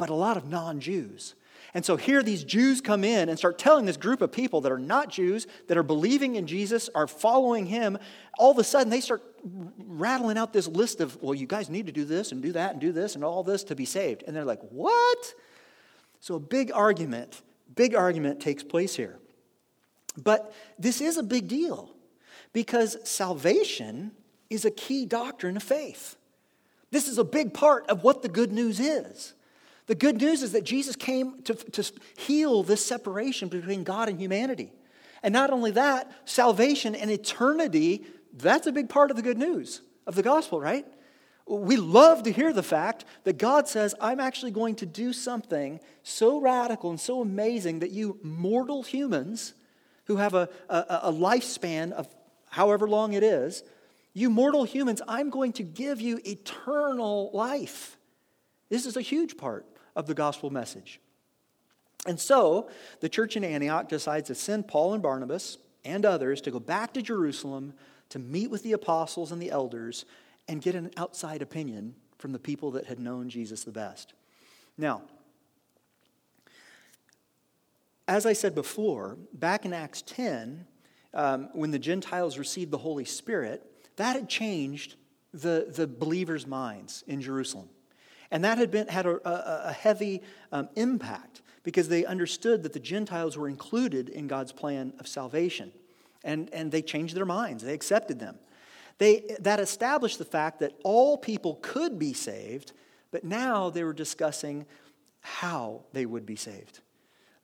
but 0.03 0.11
a 0.11 0.15
lot 0.15 0.37
of 0.37 0.49
non 0.49 0.81
Jews. 0.81 1.37
And 1.75 1.85
so 1.85 1.97
here 1.97 2.25
these 2.25 2.43
Jews 2.43 2.81
come 2.81 3.05
in 3.05 3.29
and 3.29 3.39
start 3.39 3.57
telling 3.57 3.85
this 3.85 3.97
group 3.97 4.21
of 4.21 4.33
people 4.33 4.61
that 4.63 4.73
are 4.73 4.81
not 4.81 5.11
Jews, 5.11 5.47
that 5.69 5.79
are 5.79 5.85
believing 5.85 6.35
in 6.35 6.49
Jesus, 6.49 6.91
are 6.93 7.07
following 7.07 7.67
him. 7.67 7.97
All 8.37 8.51
of 8.51 8.59
a 8.59 8.65
sudden, 8.65 8.91
they 8.91 9.01
start 9.01 9.23
rattling 9.87 10.39
out 10.39 10.53
this 10.53 10.67
list 10.67 11.01
of, 11.01 11.23
well, 11.23 11.37
you 11.37 11.47
guys 11.47 11.71
need 11.71 11.87
to 11.87 11.93
do 11.93 12.05
this 12.05 12.33
and 12.33 12.43
do 12.43 12.51
that 12.51 12.73
and 12.73 12.81
do 12.81 12.91
this 12.91 13.15
and 13.15 13.23
all 13.23 13.45
this 13.45 13.63
to 13.63 13.77
be 13.77 13.85
saved. 13.85 14.25
And 14.27 14.35
they're 14.35 14.45
like, 14.45 14.61
what? 14.71 15.35
So 16.19 16.35
a 16.35 16.41
big 16.41 16.73
argument, 16.75 17.41
big 17.77 17.95
argument 17.95 18.41
takes 18.41 18.65
place 18.65 18.97
here. 18.97 19.21
But 20.21 20.53
this 20.81 21.01
is 21.01 21.17
a 21.17 21.23
big 21.23 21.47
deal 21.47 21.95
because 22.53 22.97
salvation 23.09 24.11
is 24.51 24.65
a 24.65 24.71
key 24.73 25.07
doctrine 25.07 25.57
of 25.57 25.63
faith. 25.63 26.17
This 26.91 27.07
is 27.07 27.19
a 27.19 27.25
big 27.25 27.55
part 27.55 27.87
of 27.87 28.03
what 28.03 28.23
the 28.23 28.29
good 28.29 28.51
news 28.51 28.81
is. 28.81 29.35
The 29.87 29.95
good 29.95 30.21
news 30.21 30.43
is 30.43 30.53
that 30.53 30.65
Jesus 30.65 30.97
came 30.97 31.43
to, 31.43 31.55
to 31.55 31.93
heal 32.17 32.63
this 32.63 32.85
separation 32.85 33.49
between 33.49 33.85
God 33.85 34.09
and 34.09 34.21
humanity. 34.21 34.73
And 35.23 35.33
not 35.33 35.51
only 35.51 35.73
that, 35.73 36.11
salvation 36.25 36.95
and 36.95 37.11
eternity, 37.11 38.05
that's 38.33 38.67
a 38.67 38.73
big 38.73 38.89
part 38.89 39.11
of 39.11 39.17
the 39.17 39.23
good 39.23 39.39
news 39.39 39.83
of 40.07 40.15
the 40.15 40.23
gospel, 40.23 40.61
right? 40.61 40.87
We 41.47 41.77
love 41.77 42.23
to 42.25 42.33
hear 42.33 42.53
the 42.53 42.63
fact 42.63 43.05
that 43.25 43.39
God 43.39 43.69
says, 43.69 43.95
I'm 44.01 44.21
actually 44.21 44.53
going 44.53 44.77
to 44.77 44.87
do 44.87 45.13
something 45.13 45.81
so 46.03 46.41
radical 46.41 46.91
and 46.91 47.01
so 47.01 47.21
amazing 47.21 47.81
that 47.81 47.91
you 47.91 48.19
mortal 48.23 48.83
humans 48.83 49.55
who 50.05 50.17
have 50.17 50.35
a, 50.35 50.49
a, 50.69 51.01
a 51.03 51.13
lifespan 51.13 51.93
of 51.93 52.09
however 52.49 52.89
long 52.89 53.13
it 53.13 53.23
is, 53.23 53.65
you 54.15 54.31
mortal 54.31 54.65
humans, 54.65 55.03
I'm 55.09 55.31
going 55.31 55.53
to 55.55 55.63
give 55.63 56.01
you 56.01 56.21
eternal 56.25 57.31
life. 57.33 57.97
This 58.69 58.87
is 58.87 58.97
a 58.97 59.01
huge 59.01 59.37
part 59.37 59.67
of 59.97 60.07
the 60.07 60.15
gospel 60.15 60.51
message. 60.51 61.01
And 62.07 62.19
so 62.19 62.69
the 63.01 63.09
church 63.09 63.37
in 63.37 63.45
Antioch 63.45 63.89
decides 63.89 64.29
to 64.29 64.35
send 64.35 64.69
Paul 64.69 64.95
and 64.95 65.03
Barnabas 65.03 65.59
and 65.85 66.05
others 66.05 66.41
to 66.43 66.51
go 66.51 66.59
back 66.59 66.95
to 66.95 67.03
Jerusalem 67.03 67.75
to 68.09 68.19
meet 68.19 68.51
with 68.51 68.63
the 68.63 68.73
apostles 68.73 69.33
and 69.33 69.41
the 69.41 69.51
elders 69.51 70.05
and 70.49 70.61
get 70.61 70.75
an 70.75 70.91
outside 70.97 71.43
opinion 71.43 71.95
from 72.19 72.33
the 72.33 72.39
people 72.39 72.73
that 72.73 72.87
had 72.87 72.99
known 72.99 73.29
Jesus 73.29 73.65
the 73.65 73.73
best. 73.73 74.15
Now, 74.77 75.03
as 78.09 78.27
I 78.27 78.33
said 78.33 78.55
before, 78.55 79.17
back 79.33 79.65
in 79.65 79.73
Acts 79.73 80.03
10, 80.03 80.67
um, 81.15 81.49
when 81.53 81.71
the 81.71 81.79
Gentiles 81.79 82.39
received 82.39 82.71
the 82.71 82.79
Holy 82.79 83.05
Spirit, 83.05 83.65
that 83.97 84.17
had 84.17 84.29
changed 84.29 84.97
the, 85.33 85.73
the 85.75 85.87
believers' 85.87 86.47
minds 86.47 87.05
in 87.07 87.21
Jerusalem. 87.21 87.69
And 88.33 88.43
that 88.45 88.57
had, 88.57 88.71
been, 88.71 88.89
had 88.89 89.05
a, 89.05 89.69
a, 89.69 89.73
heavy 89.73 90.23
um, 90.53 90.71
impact 90.75 91.43
because 91.65 91.89
they 91.89 92.07
understood 92.07 92.63
that 92.63 92.73
the 92.73 92.81
Gentiles 92.81 93.37
were 93.37 93.47
included 93.47 94.09
in 94.09 94.27
God's 94.27 94.53
plan 94.53 94.95
of 94.99 95.07
salvation. 95.07 95.71
And, 96.25 96.49
and 96.51 96.73
they 96.73 96.81
changed 96.81 97.15
their 97.15 97.27
minds, 97.27 97.63
they 97.63 97.75
accepted 97.75 98.19
them. 98.19 98.39
They, 98.97 99.37
that 99.41 99.61
established 99.61 100.19
the 100.19 100.25
fact 100.25 100.61
that 100.61 100.73
all 100.83 101.19
people 101.19 101.59
could 101.61 101.99
be 101.99 102.15
saved, 102.15 102.73
but 103.11 103.23
now 103.23 103.69
they 103.69 103.85
were 103.85 103.93
discussing 103.93 104.65
how 105.21 105.83
they 105.93 106.07
would 106.07 106.25
be 106.25 106.37
saved. 106.37 106.81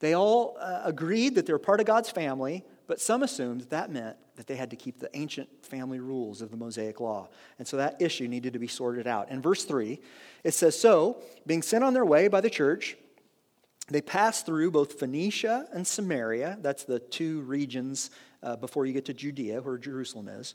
They 0.00 0.14
all 0.14 0.56
uh, 0.58 0.82
agreed 0.84 1.34
that 1.34 1.44
they 1.44 1.52
were 1.52 1.58
part 1.58 1.80
of 1.80 1.86
God's 1.86 2.10
family, 2.10 2.64
but 2.88 3.00
some 3.00 3.22
assumed 3.22 3.60
that, 3.60 3.70
that 3.70 3.92
meant 3.92 4.16
that 4.36 4.46
they 4.46 4.56
had 4.56 4.70
to 4.70 4.76
keep 4.76 4.98
the 4.98 5.14
ancient 5.14 5.48
family 5.64 6.00
rules 6.00 6.40
of 6.40 6.50
the 6.50 6.56
Mosaic 6.56 7.00
law. 7.00 7.28
And 7.58 7.68
so 7.68 7.76
that 7.76 8.00
issue 8.00 8.26
needed 8.26 8.54
to 8.54 8.58
be 8.58 8.66
sorted 8.66 9.06
out. 9.06 9.30
In 9.30 9.42
verse 9.42 9.64
3, 9.64 10.00
it 10.42 10.54
says 10.54 10.78
So, 10.80 11.22
being 11.46 11.62
sent 11.62 11.84
on 11.84 11.92
their 11.92 12.06
way 12.06 12.28
by 12.28 12.40
the 12.40 12.50
church, 12.50 12.96
they 13.88 14.00
passed 14.00 14.46
through 14.46 14.70
both 14.70 14.98
Phoenicia 14.98 15.68
and 15.72 15.86
Samaria. 15.86 16.58
That's 16.62 16.84
the 16.84 16.98
two 16.98 17.42
regions 17.42 18.10
uh, 18.42 18.56
before 18.56 18.86
you 18.86 18.94
get 18.94 19.04
to 19.06 19.14
Judea, 19.14 19.60
where 19.60 19.76
Jerusalem 19.76 20.28
is, 20.28 20.54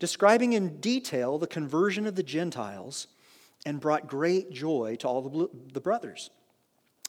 describing 0.00 0.54
in 0.54 0.80
detail 0.80 1.38
the 1.38 1.46
conversion 1.46 2.06
of 2.06 2.16
the 2.16 2.22
Gentiles 2.22 3.06
and 3.64 3.80
brought 3.80 4.08
great 4.08 4.50
joy 4.50 4.96
to 5.00 5.08
all 5.08 5.22
the, 5.22 5.48
the 5.72 5.80
brothers. 5.80 6.30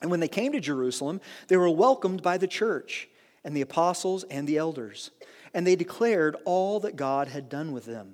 And 0.02 0.12
when 0.12 0.20
they 0.20 0.28
came 0.28 0.52
to 0.52 0.60
Jerusalem, 0.60 1.20
they 1.48 1.58
were 1.58 1.70
welcomed 1.70 2.22
by 2.22 2.38
the 2.38 2.48
church 2.48 3.08
and 3.44 3.56
the 3.56 3.62
apostles 3.62 4.24
and 4.26 4.48
the 4.48 4.58
elders, 4.58 5.12
and 5.54 5.66
they 5.66 5.76
declared 5.76 6.36
all 6.46 6.80
that 6.82 6.96
God 6.96 7.28
had 7.28 7.50
done 7.50 7.72
with 7.72 7.86
them. 7.86 8.14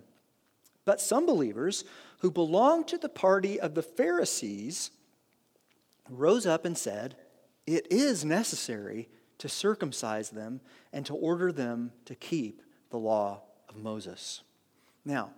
But 0.85 1.01
some 1.01 1.25
believers 1.25 1.83
who 2.19 2.31
belonged 2.31 2.87
to 2.87 2.97
the 2.97 3.09
party 3.09 3.59
of 3.59 3.75
the 3.75 3.83
Pharisees 3.83 4.91
rose 6.09 6.45
up 6.45 6.65
and 6.65 6.77
said, 6.77 7.15
It 7.65 7.87
is 7.91 8.23
necessary 8.23 9.09
to 9.39 9.49
circumcise 9.49 10.29
them 10.29 10.61
and 10.93 11.05
to 11.05 11.13
order 11.13 11.51
them 11.51 11.91
to 12.05 12.15
keep 12.15 12.61
the 12.89 12.97
law 12.97 13.41
of 13.69 13.75
Moses. 13.75 14.41
Now, 15.05 15.31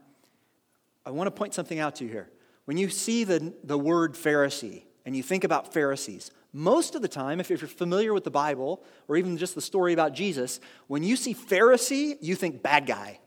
I 1.06 1.12
want 1.12 1.28
to 1.28 1.32
point 1.32 1.54
something 1.54 1.80
out 1.80 1.96
to 1.96 2.06
you 2.06 2.12
here. 2.12 2.30
When 2.66 2.78
you 2.78 2.90
see 2.90 3.24
the, 3.24 3.54
the 3.64 3.78
word 3.78 4.14
Pharisee 4.14 4.84
and 5.06 5.16
you 5.16 5.24
think 5.24 5.44
about 5.44 5.74
Pharisees, 5.74 6.32
most 6.52 6.96
of 6.96 7.02
the 7.02 7.08
time, 7.08 7.40
if 7.40 7.50
you're 7.50 7.58
familiar 7.58 8.14
with 8.14 8.24
the 8.24 8.32
Bible 8.32 8.84
or 9.08 9.18
even 9.18 9.38
just 9.38 9.56
the 9.56 9.62
story 9.62 9.94
about 9.94 10.14
Jesus, 10.14 10.60
when 10.88 11.04
you 11.04 11.16
see 11.16 11.34
Pharisee, 11.34 12.18
you 12.22 12.36
think 12.36 12.64
bad 12.64 12.88
guy. 12.88 13.20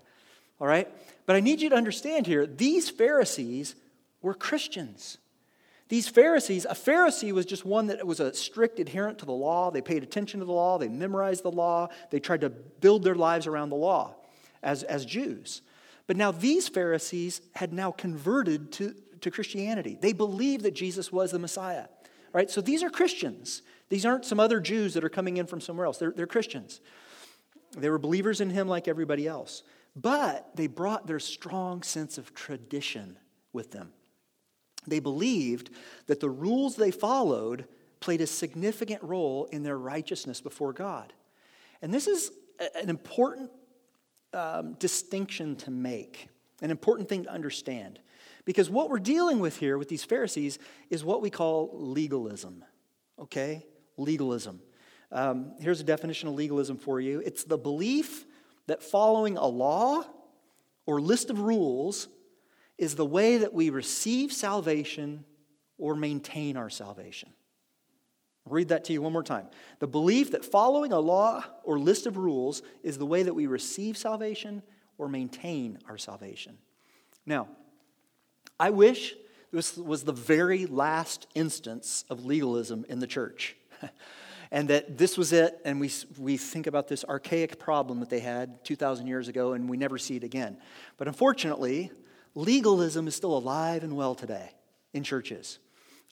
All 0.60 0.66
right? 0.66 0.88
But 1.26 1.36
I 1.36 1.40
need 1.40 1.60
you 1.60 1.70
to 1.70 1.76
understand 1.76 2.26
here 2.26 2.46
these 2.46 2.90
Pharisees 2.90 3.76
were 4.22 4.34
Christians. 4.34 5.18
These 5.88 6.08
Pharisees, 6.08 6.64
a 6.64 6.74
Pharisee 6.74 7.32
was 7.32 7.44
just 7.44 7.64
one 7.64 7.88
that 7.88 8.06
was 8.06 8.18
a 8.18 8.32
strict 8.32 8.80
adherent 8.80 9.18
to 9.18 9.26
the 9.26 9.32
law. 9.32 9.70
They 9.70 9.82
paid 9.82 10.02
attention 10.02 10.40
to 10.40 10.46
the 10.46 10.52
law, 10.52 10.78
they 10.78 10.88
memorized 10.88 11.44
the 11.44 11.50
law, 11.50 11.88
they 12.10 12.18
tried 12.18 12.40
to 12.40 12.50
build 12.50 13.04
their 13.04 13.14
lives 13.14 13.46
around 13.46 13.68
the 13.68 13.76
law 13.76 14.14
as, 14.62 14.82
as 14.84 15.04
Jews. 15.04 15.62
But 16.06 16.16
now 16.16 16.32
these 16.32 16.68
Pharisees 16.68 17.40
had 17.54 17.72
now 17.72 17.92
converted 17.92 18.72
to, 18.72 18.94
to 19.20 19.30
Christianity. 19.30 19.98
They 20.00 20.12
believed 20.12 20.64
that 20.64 20.74
Jesus 20.74 21.12
was 21.12 21.30
the 21.30 21.38
Messiah 21.38 21.86
right? 22.32 22.50
So 22.50 22.60
these 22.60 22.82
are 22.82 22.90
Christians. 22.90 23.62
These 23.88 24.06
aren't 24.06 24.24
some 24.24 24.40
other 24.40 24.60
Jews 24.60 24.94
that 24.94 25.04
are 25.04 25.10
coming 25.10 25.36
in 25.36 25.46
from 25.46 25.60
somewhere 25.60 25.86
else. 25.86 25.98
They're, 25.98 26.12
they're 26.12 26.26
Christians. 26.26 26.80
They 27.76 27.90
were 27.90 27.98
believers 27.98 28.40
in 28.40 28.50
him 28.50 28.68
like 28.68 28.88
everybody 28.88 29.26
else. 29.26 29.62
But 29.94 30.50
they 30.54 30.66
brought 30.66 31.06
their 31.06 31.20
strong 31.20 31.82
sense 31.82 32.18
of 32.18 32.34
tradition 32.34 33.18
with 33.52 33.72
them. 33.72 33.92
They 34.86 35.00
believed 35.00 35.70
that 36.06 36.20
the 36.20 36.30
rules 36.30 36.76
they 36.76 36.90
followed 36.90 37.66
played 38.00 38.20
a 38.20 38.26
significant 38.26 39.02
role 39.02 39.44
in 39.52 39.62
their 39.62 39.78
righteousness 39.78 40.40
before 40.40 40.72
God. 40.72 41.12
And 41.80 41.92
this 41.92 42.06
is 42.06 42.32
an 42.80 42.88
important 42.88 43.50
um, 44.32 44.74
distinction 44.74 45.56
to 45.56 45.70
make, 45.70 46.28
an 46.62 46.70
important 46.70 47.08
thing 47.08 47.24
to 47.24 47.30
understand. 47.30 47.98
Because 48.44 48.68
what 48.68 48.90
we're 48.90 48.98
dealing 48.98 49.38
with 49.38 49.58
here 49.58 49.78
with 49.78 49.88
these 49.88 50.04
Pharisees 50.04 50.58
is 50.90 51.04
what 51.04 51.22
we 51.22 51.30
call 51.30 51.70
legalism. 51.74 52.64
Okay? 53.18 53.66
Legalism. 53.96 54.60
Um, 55.12 55.54
here's 55.60 55.80
a 55.80 55.84
definition 55.84 56.28
of 56.28 56.34
legalism 56.34 56.78
for 56.78 57.00
you 57.00 57.20
it's 57.20 57.44
the 57.44 57.58
belief 57.58 58.24
that 58.66 58.82
following 58.82 59.36
a 59.36 59.46
law 59.46 60.04
or 60.86 61.00
list 61.00 61.30
of 61.30 61.38
rules 61.40 62.08
is 62.78 62.94
the 62.94 63.06
way 63.06 63.36
that 63.38 63.52
we 63.52 63.70
receive 63.70 64.32
salvation 64.32 65.24
or 65.78 65.94
maintain 65.94 66.56
our 66.56 66.70
salvation. 66.70 67.28
I'll 68.46 68.54
read 68.54 68.68
that 68.68 68.84
to 68.84 68.92
you 68.92 69.02
one 69.02 69.12
more 69.12 69.22
time. 69.22 69.48
The 69.78 69.86
belief 69.86 70.32
that 70.32 70.44
following 70.44 70.92
a 70.92 70.98
law 70.98 71.44
or 71.62 71.78
list 71.78 72.06
of 72.06 72.16
rules 72.16 72.62
is 72.82 72.98
the 72.98 73.06
way 73.06 73.22
that 73.22 73.34
we 73.34 73.46
receive 73.46 73.96
salvation 73.96 74.62
or 74.98 75.08
maintain 75.08 75.78
our 75.88 75.98
salvation. 75.98 76.58
Now, 77.24 77.48
I 78.62 78.70
wish 78.70 79.16
this 79.50 79.76
was 79.76 80.04
the 80.04 80.12
very 80.12 80.66
last 80.66 81.26
instance 81.34 82.04
of 82.08 82.24
legalism 82.24 82.86
in 82.88 83.00
the 83.00 83.08
church. 83.08 83.56
and 84.52 84.68
that 84.68 84.96
this 84.96 85.18
was 85.18 85.32
it, 85.32 85.60
and 85.64 85.80
we, 85.80 85.90
we 86.16 86.36
think 86.36 86.68
about 86.68 86.86
this 86.86 87.04
archaic 87.04 87.58
problem 87.58 87.98
that 87.98 88.08
they 88.08 88.20
had 88.20 88.64
2,000 88.64 89.08
years 89.08 89.26
ago, 89.26 89.54
and 89.54 89.68
we 89.68 89.76
never 89.76 89.98
see 89.98 90.14
it 90.14 90.22
again. 90.22 90.58
But 90.96 91.08
unfortunately, 91.08 91.90
legalism 92.36 93.08
is 93.08 93.16
still 93.16 93.36
alive 93.36 93.82
and 93.82 93.96
well 93.96 94.14
today 94.14 94.52
in 94.92 95.02
churches. 95.02 95.58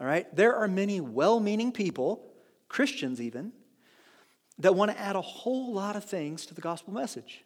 All 0.01 0.07
right? 0.09 0.27
There 0.35 0.57
are 0.57 0.67
many 0.67 1.01
well 1.01 1.39
meaning 1.39 1.71
people, 1.71 2.33
Christians 2.69 3.21
even, 3.21 3.53
that 4.59 4.75
want 4.75 4.91
to 4.91 4.99
add 4.99 5.15
a 5.15 5.21
whole 5.21 5.73
lot 5.73 5.95
of 5.95 6.05
things 6.05 6.47
to 6.47 6.55
the 6.55 6.61
gospel 6.61 6.93
message. 6.93 7.45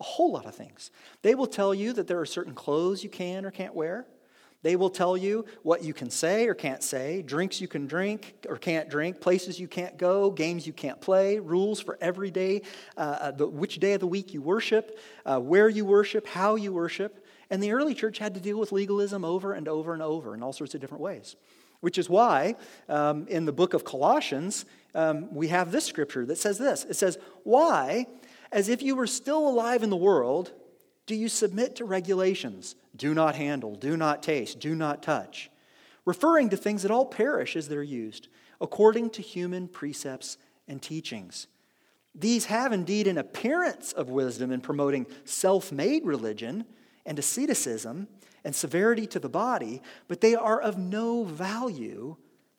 A 0.00 0.04
whole 0.04 0.32
lot 0.32 0.44
of 0.44 0.54
things. 0.54 0.90
They 1.22 1.34
will 1.34 1.46
tell 1.46 1.74
you 1.74 1.94
that 1.94 2.08
there 2.08 2.20
are 2.20 2.26
certain 2.26 2.52
clothes 2.52 3.02
you 3.02 3.08
can 3.08 3.46
or 3.46 3.50
can't 3.50 3.74
wear. 3.74 4.06
They 4.64 4.76
will 4.76 4.88
tell 4.88 5.14
you 5.14 5.44
what 5.62 5.84
you 5.84 5.92
can 5.92 6.08
say 6.08 6.48
or 6.48 6.54
can't 6.54 6.82
say, 6.82 7.20
drinks 7.20 7.60
you 7.60 7.68
can 7.68 7.86
drink 7.86 8.46
or 8.48 8.56
can't 8.56 8.88
drink, 8.88 9.20
places 9.20 9.60
you 9.60 9.68
can't 9.68 9.98
go, 9.98 10.30
games 10.30 10.66
you 10.66 10.72
can't 10.72 10.98
play, 11.02 11.38
rules 11.38 11.80
for 11.80 11.98
every 12.00 12.30
day, 12.30 12.62
uh, 12.96 13.00
uh, 13.00 13.30
the, 13.32 13.46
which 13.46 13.78
day 13.78 13.92
of 13.92 14.00
the 14.00 14.06
week 14.06 14.32
you 14.32 14.40
worship, 14.40 14.98
uh, 15.26 15.38
where 15.38 15.68
you 15.68 15.84
worship, 15.84 16.26
how 16.26 16.54
you 16.54 16.72
worship. 16.72 17.26
And 17.50 17.62
the 17.62 17.72
early 17.72 17.94
church 17.94 18.16
had 18.16 18.32
to 18.34 18.40
deal 18.40 18.58
with 18.58 18.72
legalism 18.72 19.22
over 19.22 19.52
and 19.52 19.68
over 19.68 19.92
and 19.92 20.02
over 20.02 20.32
in 20.32 20.42
all 20.42 20.54
sorts 20.54 20.74
of 20.74 20.80
different 20.80 21.02
ways. 21.02 21.36
Which 21.80 21.98
is 21.98 22.08
why 22.08 22.56
um, 22.88 23.28
in 23.28 23.44
the 23.44 23.52
book 23.52 23.74
of 23.74 23.84
Colossians, 23.84 24.64
um, 24.94 25.32
we 25.34 25.48
have 25.48 25.72
this 25.72 25.84
scripture 25.84 26.24
that 26.24 26.38
says 26.38 26.56
this 26.56 26.86
It 26.88 26.94
says, 26.94 27.18
Why, 27.42 28.06
as 28.50 28.70
if 28.70 28.80
you 28.80 28.96
were 28.96 29.06
still 29.06 29.46
alive 29.46 29.82
in 29.82 29.90
the 29.90 29.96
world, 29.96 30.54
do 31.06 31.14
you 31.14 31.28
submit 31.28 31.76
to 31.76 31.84
regulations? 31.84 32.76
Do 32.96 33.14
not 33.14 33.34
handle, 33.34 33.74
do 33.74 33.96
not 33.96 34.22
taste, 34.22 34.60
do 34.60 34.74
not 34.74 35.02
touch, 35.02 35.50
referring 36.04 36.50
to 36.50 36.56
things 36.56 36.82
that 36.82 36.90
all 36.90 37.06
perish 37.06 37.56
as 37.56 37.68
they're 37.68 37.82
used, 37.82 38.28
according 38.60 39.10
to 39.10 39.22
human 39.22 39.68
precepts 39.68 40.38
and 40.66 40.80
teachings. 40.80 41.46
These 42.14 42.46
have 42.46 42.72
indeed 42.72 43.06
an 43.06 43.18
appearance 43.18 43.92
of 43.92 44.08
wisdom 44.08 44.52
in 44.52 44.60
promoting 44.60 45.06
self 45.24 45.72
made 45.72 46.04
religion 46.04 46.64
and 47.04 47.18
asceticism 47.18 48.08
and 48.44 48.54
severity 48.54 49.06
to 49.08 49.18
the 49.18 49.28
body, 49.28 49.82
but 50.06 50.20
they 50.20 50.34
are 50.34 50.60
of 50.60 50.78
no 50.78 51.24
value 51.24 52.16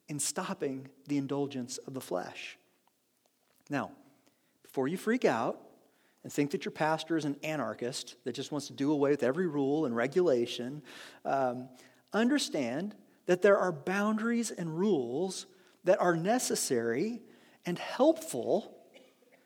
in 0.08 0.18
stopping 0.18 0.88
the 1.08 1.16
indulgence 1.16 1.78
of 1.78 1.94
the 1.94 2.00
flesh. 2.00 2.58
Now, 3.70 3.92
before 4.62 4.88
you 4.88 4.96
freak 4.96 5.24
out, 5.24 5.65
and 6.26 6.32
think 6.32 6.50
that 6.50 6.64
your 6.64 6.72
pastor 6.72 7.16
is 7.16 7.24
an 7.24 7.36
anarchist 7.44 8.16
that 8.24 8.34
just 8.34 8.50
wants 8.50 8.66
to 8.66 8.72
do 8.72 8.90
away 8.90 9.10
with 9.10 9.22
every 9.22 9.46
rule 9.46 9.86
and 9.86 9.94
regulation, 9.94 10.82
um, 11.24 11.68
understand 12.12 12.96
that 13.26 13.42
there 13.42 13.56
are 13.56 13.70
boundaries 13.70 14.50
and 14.50 14.76
rules 14.76 15.46
that 15.84 16.00
are 16.00 16.16
necessary 16.16 17.22
and 17.64 17.78
helpful 17.78 18.76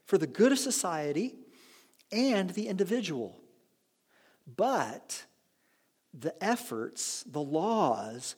for 0.07 0.17
the 0.17 0.27
good 0.27 0.53
of 0.53 0.59
society 0.59 1.35
and 2.11 2.49
the 2.49 2.67
individual. 2.67 3.39
But 4.57 5.27
the 6.19 6.35
efforts, 6.43 7.25
the 7.25 7.43
laws, 7.43 8.37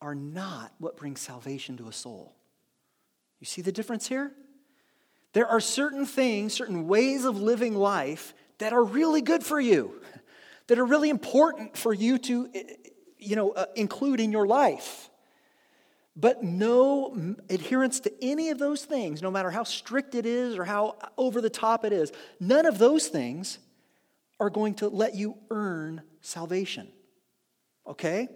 are 0.00 0.16
not 0.16 0.72
what 0.78 0.96
brings 0.96 1.20
salvation 1.20 1.76
to 1.76 1.86
a 1.86 1.92
soul. 1.92 2.34
You 3.38 3.46
see 3.46 3.62
the 3.62 3.70
difference 3.70 4.08
here? 4.08 4.32
There 5.34 5.46
are 5.46 5.60
certain 5.60 6.06
things, 6.06 6.54
certain 6.54 6.88
ways 6.88 7.24
of 7.24 7.40
living 7.40 7.74
life 7.74 8.34
that 8.58 8.72
are 8.72 8.82
really 8.82 9.20
good 9.20 9.44
for 9.44 9.60
you, 9.60 10.00
that 10.68 10.78
are 10.78 10.84
really 10.84 11.10
important 11.10 11.76
for 11.76 11.92
you 11.92 12.18
to 12.18 12.48
you 13.18 13.36
know, 13.36 13.50
uh, 13.50 13.66
include 13.74 14.20
in 14.20 14.32
your 14.32 14.46
life. 14.46 15.10
But 16.16 16.44
no 16.44 17.36
adherence 17.50 17.98
to 18.00 18.12
any 18.22 18.50
of 18.50 18.58
those 18.58 18.84
things, 18.84 19.20
no 19.20 19.30
matter 19.30 19.50
how 19.50 19.64
strict 19.64 20.14
it 20.14 20.24
is 20.24 20.56
or 20.56 20.64
how 20.64 20.96
over 21.18 21.40
the 21.40 21.50
top 21.50 21.84
it 21.84 21.92
is, 21.92 22.12
none 22.38 22.66
of 22.66 22.78
those 22.78 23.08
things 23.08 23.58
are 24.38 24.50
going 24.50 24.74
to 24.74 24.88
let 24.88 25.16
you 25.16 25.36
earn 25.50 26.02
salvation. 26.20 26.88
Okay? 27.86 28.28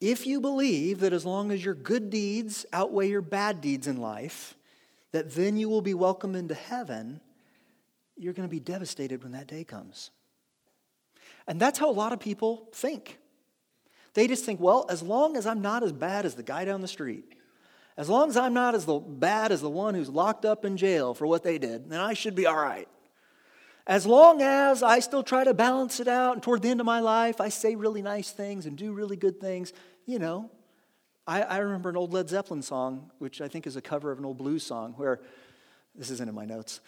If 0.00 0.26
you 0.26 0.40
believe 0.40 1.00
that 1.00 1.12
as 1.12 1.24
long 1.26 1.50
as 1.50 1.64
your 1.64 1.74
good 1.74 2.10
deeds 2.10 2.64
outweigh 2.72 3.08
your 3.08 3.22
bad 3.22 3.60
deeds 3.60 3.86
in 3.86 3.96
life, 3.96 4.56
that 5.12 5.34
then 5.34 5.56
you 5.56 5.68
will 5.68 5.82
be 5.82 5.94
welcomed 5.94 6.36
into 6.36 6.54
heaven, 6.54 7.20
you're 8.16 8.32
going 8.32 8.48
to 8.48 8.50
be 8.50 8.60
devastated 8.60 9.22
when 9.22 9.32
that 9.32 9.46
day 9.46 9.64
comes. 9.64 10.10
And 11.46 11.58
that's 11.58 11.78
how 11.78 11.90
a 11.90 11.92
lot 11.92 12.12
of 12.12 12.20
people 12.20 12.68
think. 12.72 13.18
They 14.14 14.26
just 14.26 14.44
think, 14.44 14.60
well, 14.60 14.86
as 14.88 15.02
long 15.02 15.36
as 15.36 15.46
I'm 15.46 15.62
not 15.62 15.82
as 15.82 15.92
bad 15.92 16.26
as 16.26 16.34
the 16.34 16.42
guy 16.42 16.64
down 16.64 16.80
the 16.80 16.88
street, 16.88 17.34
as 17.96 18.08
long 18.08 18.28
as 18.28 18.36
I'm 18.36 18.54
not 18.54 18.74
as 18.74 18.86
bad 18.86 19.50
as 19.50 19.60
the 19.60 19.70
one 19.70 19.94
who's 19.94 20.08
locked 20.08 20.44
up 20.44 20.64
in 20.64 20.76
jail 20.76 21.14
for 21.14 21.26
what 21.26 21.42
they 21.42 21.58
did, 21.58 21.90
then 21.90 22.00
I 22.00 22.14
should 22.14 22.34
be 22.34 22.46
all 22.46 22.56
right. 22.56 22.88
As 23.88 24.04
long 24.04 24.42
as 24.42 24.82
I 24.82 25.00
still 25.00 25.22
try 25.22 25.44
to 25.44 25.54
balance 25.54 25.98
it 25.98 26.08
out, 26.08 26.34
and 26.34 26.42
toward 26.42 26.60
the 26.60 26.68
end 26.68 26.78
of 26.78 26.86
my 26.86 27.00
life, 27.00 27.40
I 27.40 27.48
say 27.48 27.74
really 27.74 28.02
nice 28.02 28.30
things 28.30 28.66
and 28.66 28.76
do 28.76 28.92
really 28.92 29.16
good 29.16 29.40
things, 29.40 29.72
you 30.04 30.18
know, 30.18 30.50
I, 31.26 31.42
I 31.42 31.58
remember 31.58 31.88
an 31.88 31.96
old 31.96 32.12
Led 32.12 32.28
Zeppelin 32.28 32.60
song, 32.60 33.10
which 33.18 33.40
I 33.40 33.48
think 33.48 33.66
is 33.66 33.76
a 33.76 33.80
cover 33.80 34.12
of 34.12 34.18
an 34.18 34.26
old 34.26 34.36
blues 34.36 34.62
song, 34.62 34.92
where 34.98 35.20
this 35.94 36.10
isn't 36.10 36.28
in 36.28 36.34
my 36.34 36.44
notes. 36.44 36.80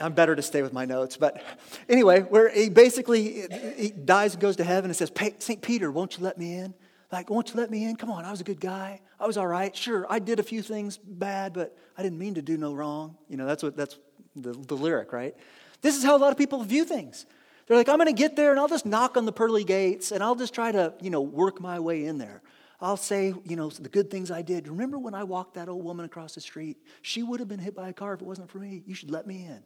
I'm 0.00 0.14
better 0.14 0.34
to 0.34 0.42
stay 0.42 0.62
with 0.62 0.72
my 0.72 0.86
notes. 0.86 1.18
But 1.18 1.42
anyway, 1.88 2.20
where 2.20 2.48
he 2.48 2.70
basically 2.70 3.46
he 3.76 3.90
dies 3.90 4.32
and 4.32 4.40
goes 4.40 4.56
to 4.56 4.64
heaven 4.64 4.90
and 4.90 4.96
says, 4.96 5.12
St. 5.38 5.62
Peter, 5.62 5.90
won't 5.90 6.16
you 6.16 6.24
let 6.24 6.38
me 6.38 6.54
in? 6.54 6.74
Like, 7.12 7.30
won't 7.30 7.50
you 7.50 7.60
let 7.60 7.70
me 7.70 7.84
in? 7.84 7.96
Come 7.96 8.10
on, 8.10 8.24
I 8.24 8.30
was 8.30 8.40
a 8.40 8.44
good 8.44 8.60
guy. 8.60 9.00
I 9.20 9.26
was 9.26 9.36
all 9.36 9.46
right. 9.46 9.74
Sure, 9.74 10.06
I 10.10 10.18
did 10.18 10.40
a 10.40 10.42
few 10.42 10.60
things 10.60 10.98
bad, 10.98 11.52
but 11.52 11.76
I 11.96 12.02
didn't 12.02 12.18
mean 12.18 12.34
to 12.34 12.42
do 12.42 12.56
no 12.56 12.74
wrong. 12.74 13.16
You 13.28 13.36
know, 13.36 13.46
that's 13.46 13.62
what 13.62 13.76
that's 13.76 13.98
the, 14.34 14.52
the 14.52 14.76
lyric, 14.76 15.12
right? 15.12 15.34
This 15.82 15.96
is 15.96 16.04
how 16.04 16.16
a 16.16 16.18
lot 16.18 16.32
of 16.32 16.38
people 16.38 16.62
view 16.62 16.84
things. 16.84 17.26
They're 17.66 17.76
like, 17.76 17.88
I'm 17.88 17.96
going 17.96 18.06
to 18.06 18.12
get 18.12 18.36
there 18.36 18.50
and 18.52 18.60
I'll 18.60 18.68
just 18.68 18.86
knock 18.86 19.16
on 19.16 19.24
the 19.24 19.32
pearly 19.32 19.64
gates 19.64 20.12
and 20.12 20.22
I'll 20.22 20.36
just 20.36 20.54
try 20.54 20.70
to, 20.70 20.94
you 21.00 21.10
know, 21.10 21.20
work 21.20 21.60
my 21.60 21.80
way 21.80 22.04
in 22.04 22.18
there. 22.18 22.42
I'll 22.80 22.96
say, 22.96 23.32
you 23.44 23.56
know, 23.56 23.70
the 23.70 23.88
good 23.88 24.10
things 24.10 24.30
I 24.30 24.42
did. 24.42 24.68
Remember 24.68 24.98
when 24.98 25.14
I 25.14 25.24
walked 25.24 25.54
that 25.54 25.68
old 25.68 25.82
woman 25.82 26.04
across 26.04 26.34
the 26.34 26.40
street? 26.40 26.76
She 27.02 27.22
would 27.22 27.40
have 27.40 27.48
been 27.48 27.58
hit 27.58 27.74
by 27.74 27.88
a 27.88 27.92
car 27.92 28.14
if 28.14 28.20
it 28.20 28.26
wasn't 28.26 28.50
for 28.50 28.58
me. 28.58 28.82
You 28.86 28.94
should 28.94 29.10
let 29.10 29.26
me 29.26 29.44
in. 29.44 29.62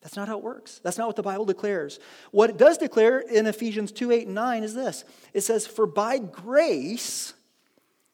That's 0.00 0.16
not 0.16 0.26
how 0.26 0.38
it 0.38 0.42
works. 0.42 0.80
That's 0.82 0.98
not 0.98 1.06
what 1.06 1.16
the 1.16 1.22
Bible 1.22 1.44
declares. 1.44 2.00
What 2.32 2.50
it 2.50 2.56
does 2.56 2.76
declare 2.76 3.20
in 3.20 3.46
Ephesians 3.46 3.92
2 3.92 4.10
8 4.10 4.26
and 4.26 4.34
9 4.34 4.64
is 4.64 4.74
this 4.74 5.04
it 5.32 5.42
says, 5.42 5.66
For 5.66 5.86
by 5.86 6.18
grace 6.18 7.34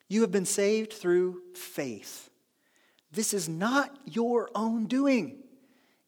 you 0.08 0.20
have 0.20 0.30
been 0.30 0.44
saved 0.44 0.92
through 0.92 1.40
faith. 1.54 2.28
This 3.10 3.32
is 3.32 3.48
not 3.48 3.96
your 4.04 4.50
own 4.54 4.86
doing. 4.86 5.42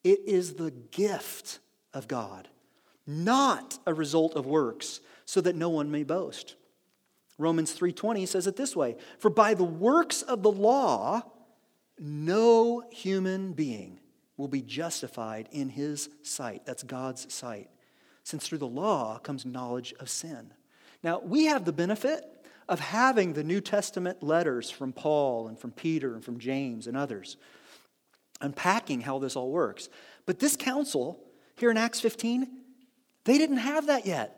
It 0.03 0.21
is 0.27 0.55
the 0.55 0.71
gift 0.71 1.59
of 1.93 2.09
God, 2.09 2.49
not 3.07 3.79
a 3.87 3.95
result 3.95 4.35
of 4.35 4.47
works, 4.47 5.01
so 5.25 5.41
that 5.41 5.57
no 5.57 5.69
one 5.69 5.91
may 5.91 6.05
boast. 6.05 6.57
Romans 7.39 7.73
3:20 7.73 8.27
says 8.27 8.47
it 8.47 8.57
this 8.57 8.77
way, 8.77 8.97
"For 9.19 9.31
by 9.31 9.55
the 9.55 9.65
works 9.65 10.23
of 10.23 10.43
the 10.43 10.53
law 10.53 11.23
no 11.99 12.81
human 12.91 13.53
being 13.53 14.01
will 14.37 14.49
be 14.49 14.63
justified 14.63 15.49
in 15.51 15.71
his 15.71 16.09
sight." 16.23 16.65
That's 16.67 16.83
God's 16.83 17.33
sight. 17.33 17.71
Since 18.23 18.47
through 18.47 18.59
the 18.59 18.67
law 18.67 19.19
comes 19.19 19.47
knowledge 19.47 19.95
of 19.95 20.11
sin. 20.11 20.53
Now, 21.03 21.21
we 21.21 21.47
have 21.47 21.65
the 21.65 21.73
benefit 21.73 22.47
of 22.69 22.79
having 22.79 23.33
the 23.33 23.43
New 23.43 23.61
Testament 23.61 24.23
letters 24.23 24.71
from 24.71 24.93
Paul 24.93 25.49
and 25.49 25.59
from 25.59 25.73
Peter 25.73 26.15
and 26.15 26.25
from 26.25 26.39
James 26.39 26.87
and 26.87 26.97
others 26.97 27.37
unpacking 28.41 29.01
how 29.01 29.19
this 29.19 29.37
all 29.37 29.51
works. 29.51 29.89
But 30.27 30.39
this 30.39 30.57
council 30.57 31.23
here 31.57 31.71
in 31.71 31.77
Acts 31.77 32.01
15, 32.01 32.49
they 33.25 33.39
didn't 33.39 33.59
have 33.59 33.87
that 33.87 34.07
yet. 34.07 34.37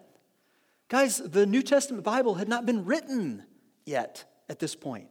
Guys, 0.88 1.18
the 1.18 1.46
New 1.46 1.62
Testament 1.62 2.04
Bible 2.04 2.34
had 2.34 2.48
not 2.48 2.66
been 2.66 2.84
written 2.84 3.44
yet 3.84 4.24
at 4.48 4.58
this 4.58 4.74
point. 4.74 5.08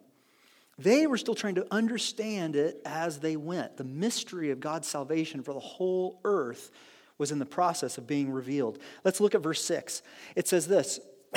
They 0.78 1.08
were 1.08 1.18
still 1.18 1.36
trying 1.36 1.56
to 1.56 1.68
understand 1.72 2.56
it 2.56 2.82
as 2.86 3.20
they 3.20 3.36
went. 3.36 3.78
The 3.78 3.84
mystery 3.84 4.52
of 4.52 4.60
God's 4.60 4.88
salvation 4.88 5.44
for 5.44 5.54
the 5.54 5.60
whole 5.60 6.20
earth 6.24 6.72
was 7.18 7.32
in 7.32 7.40
the 7.40 7.46
process 7.46 7.98
of 7.98 8.08
being 8.08 8.32
revealed. 8.32 8.80
Let's 9.04 9.20
look 9.20 9.36
at 9.36 9.42
verse 9.42 9.64
6. 9.64 10.02
It 10.36 10.48
says 10.48 10.68
this 10.68 11.00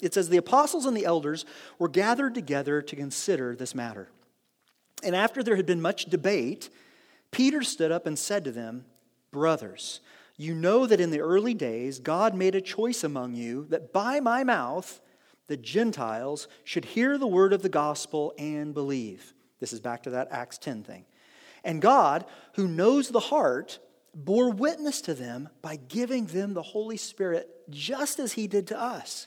It 0.00 0.14
says, 0.14 0.28
The 0.28 0.36
apostles 0.36 0.86
and 0.86 0.96
the 0.96 1.06
elders 1.06 1.46
were 1.78 1.88
gathered 1.88 2.34
together 2.34 2.82
to 2.82 2.96
consider 2.96 3.56
this 3.56 3.74
matter. 3.74 4.10
And 5.02 5.16
after 5.16 5.42
there 5.42 5.56
had 5.56 5.66
been 5.66 5.82
much 5.82 6.06
debate, 6.06 6.70
Peter 7.30 7.62
stood 7.62 7.92
up 7.92 8.06
and 8.06 8.18
said 8.18 8.44
to 8.44 8.52
them, 8.52 8.84
Brothers, 9.30 10.00
you 10.36 10.54
know 10.54 10.86
that 10.86 11.00
in 11.00 11.10
the 11.10 11.20
early 11.20 11.54
days 11.54 11.98
God 11.98 12.34
made 12.34 12.54
a 12.54 12.60
choice 12.60 13.04
among 13.04 13.34
you 13.34 13.66
that 13.70 13.92
by 13.92 14.20
my 14.20 14.42
mouth 14.42 15.00
the 15.46 15.56
Gentiles 15.56 16.48
should 16.64 16.84
hear 16.84 17.18
the 17.18 17.26
word 17.26 17.52
of 17.52 17.62
the 17.62 17.68
gospel 17.68 18.32
and 18.38 18.72
believe. 18.72 19.34
This 19.58 19.72
is 19.72 19.80
back 19.80 20.04
to 20.04 20.10
that 20.10 20.28
Acts 20.30 20.58
10 20.58 20.84
thing. 20.84 21.04
And 21.64 21.82
God, 21.82 22.24
who 22.54 22.66
knows 22.66 23.08
the 23.08 23.20
heart, 23.20 23.78
bore 24.14 24.50
witness 24.50 25.00
to 25.02 25.14
them 25.14 25.48
by 25.60 25.76
giving 25.76 26.26
them 26.26 26.54
the 26.54 26.62
Holy 26.62 26.96
Spirit 26.96 27.48
just 27.68 28.18
as 28.18 28.32
he 28.32 28.46
did 28.46 28.66
to 28.68 28.80
us. 28.80 29.26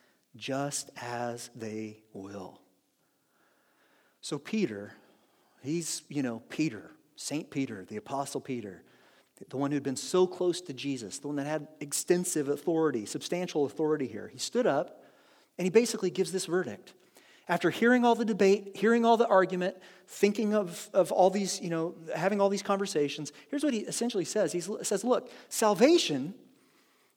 just 0.35 0.89
as 1.01 1.49
they 1.55 2.01
will. 2.13 2.59
So, 4.21 4.37
Peter, 4.37 4.93
he's, 5.63 6.03
you 6.07 6.23
know, 6.23 6.41
Peter, 6.49 6.91
St. 7.15 7.49
Peter, 7.49 7.85
the 7.85 7.97
Apostle 7.97 8.41
Peter, 8.41 8.83
the 9.49 9.57
one 9.57 9.71
who'd 9.71 9.83
been 9.83 9.95
so 9.95 10.27
close 10.27 10.61
to 10.61 10.73
Jesus, 10.73 11.19
the 11.19 11.27
one 11.27 11.37
that 11.37 11.47
had 11.47 11.67
extensive 11.79 12.47
authority, 12.47 13.05
substantial 13.05 13.65
authority 13.65 14.07
here. 14.07 14.27
He 14.31 14.37
stood 14.37 14.67
up 14.67 15.03
and 15.57 15.65
he 15.65 15.69
basically 15.69 16.09
gives 16.09 16.31
this 16.31 16.45
verdict. 16.45 16.93
After 17.47 17.69
hearing 17.69 18.05
all 18.05 18.15
the 18.15 18.23
debate, 18.23 18.77
hearing 18.77 19.03
all 19.03 19.17
the 19.17 19.27
argument, 19.27 19.75
thinking 20.07 20.53
of, 20.53 20.89
of 20.93 21.11
all 21.11 21.29
these, 21.29 21.59
you 21.59 21.69
know, 21.69 21.95
having 22.15 22.39
all 22.39 22.49
these 22.49 22.61
conversations, 22.61 23.33
here's 23.49 23.63
what 23.63 23.73
he 23.73 23.79
essentially 23.79 24.25
says. 24.25 24.53
He 24.53 24.61
says, 24.61 25.03
Look, 25.03 25.29
salvation 25.49 26.33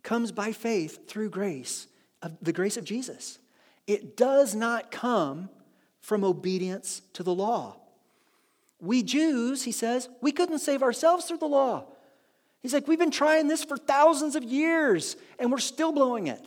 comes 0.02 0.32
by 0.32 0.52
faith 0.52 1.06
through 1.06 1.30
grace, 1.30 1.86
of 2.24 2.36
the 2.42 2.52
grace 2.52 2.76
of 2.76 2.84
Jesus. 2.84 3.38
It 3.86 4.16
does 4.16 4.54
not 4.54 4.90
come 4.90 5.50
from 6.00 6.24
obedience 6.24 7.02
to 7.12 7.22
the 7.22 7.34
law. 7.34 7.76
We 8.80 9.02
Jews, 9.02 9.62
he 9.62 9.72
says, 9.72 10.08
we 10.20 10.32
couldn't 10.32 10.58
save 10.58 10.82
ourselves 10.82 11.26
through 11.26 11.38
the 11.38 11.46
law. 11.46 11.84
He's 12.62 12.72
like, 12.72 12.88
we've 12.88 12.98
been 12.98 13.10
trying 13.10 13.46
this 13.46 13.62
for 13.62 13.76
thousands 13.76 14.36
of 14.36 14.42
years 14.42 15.16
and 15.38 15.52
we're 15.52 15.58
still 15.58 15.92
blowing 15.92 16.26
it. 16.26 16.42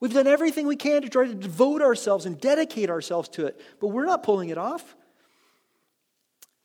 We've 0.00 0.12
done 0.12 0.28
everything 0.28 0.68
we 0.68 0.76
can 0.76 1.02
to 1.02 1.08
try 1.08 1.26
to 1.26 1.34
devote 1.34 1.82
ourselves 1.82 2.26
and 2.26 2.40
dedicate 2.40 2.90
ourselves 2.90 3.28
to 3.30 3.46
it, 3.46 3.60
but 3.80 3.88
we're 3.88 4.06
not 4.06 4.22
pulling 4.22 4.50
it 4.50 4.58
off. 4.58 4.94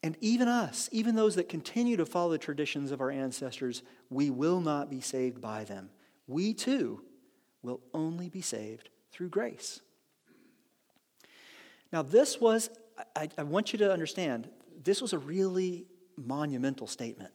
And 0.04 0.16
even 0.22 0.48
us, 0.48 0.90
even 0.92 1.16
those 1.16 1.36
that 1.36 1.50
continue 1.50 1.98
to 1.98 2.06
follow 2.06 2.32
the 2.32 2.38
traditions 2.38 2.92
of 2.92 3.02
our 3.02 3.10
ancestors, 3.10 3.82
we 4.12 4.30
will 4.30 4.62
not 4.62 4.92
be 4.92 5.02
saved 5.02 5.42
by 5.42 5.64
them. 5.64 5.90
We 6.28 6.54
too 6.54 7.02
will 7.64 7.80
only 7.94 8.30
be 8.30 8.42
saved 8.42 8.90
through 9.12 9.30
grace. 9.30 9.82
Now, 11.92 12.02
this 12.02 12.40
was, 12.40 12.70
I, 13.16 13.30
I 13.38 13.44
want 13.44 13.74
you 13.74 13.80
to 13.80 13.92
understand, 13.92 14.50
this 14.84 15.02
was 15.02 15.14
a 15.14 15.18
really 15.18 15.86
monumental 16.18 16.88
statement. 16.88 17.32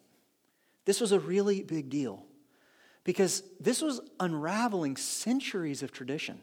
This 0.84 1.00
was 1.00 1.12
a 1.12 1.20
really 1.20 1.62
big 1.62 1.90
deal 1.90 2.24
because 3.04 3.42
this 3.60 3.80
was 3.80 4.00
unraveling 4.20 4.96
centuries 4.96 5.82
of 5.82 5.92
tradition. 5.92 6.40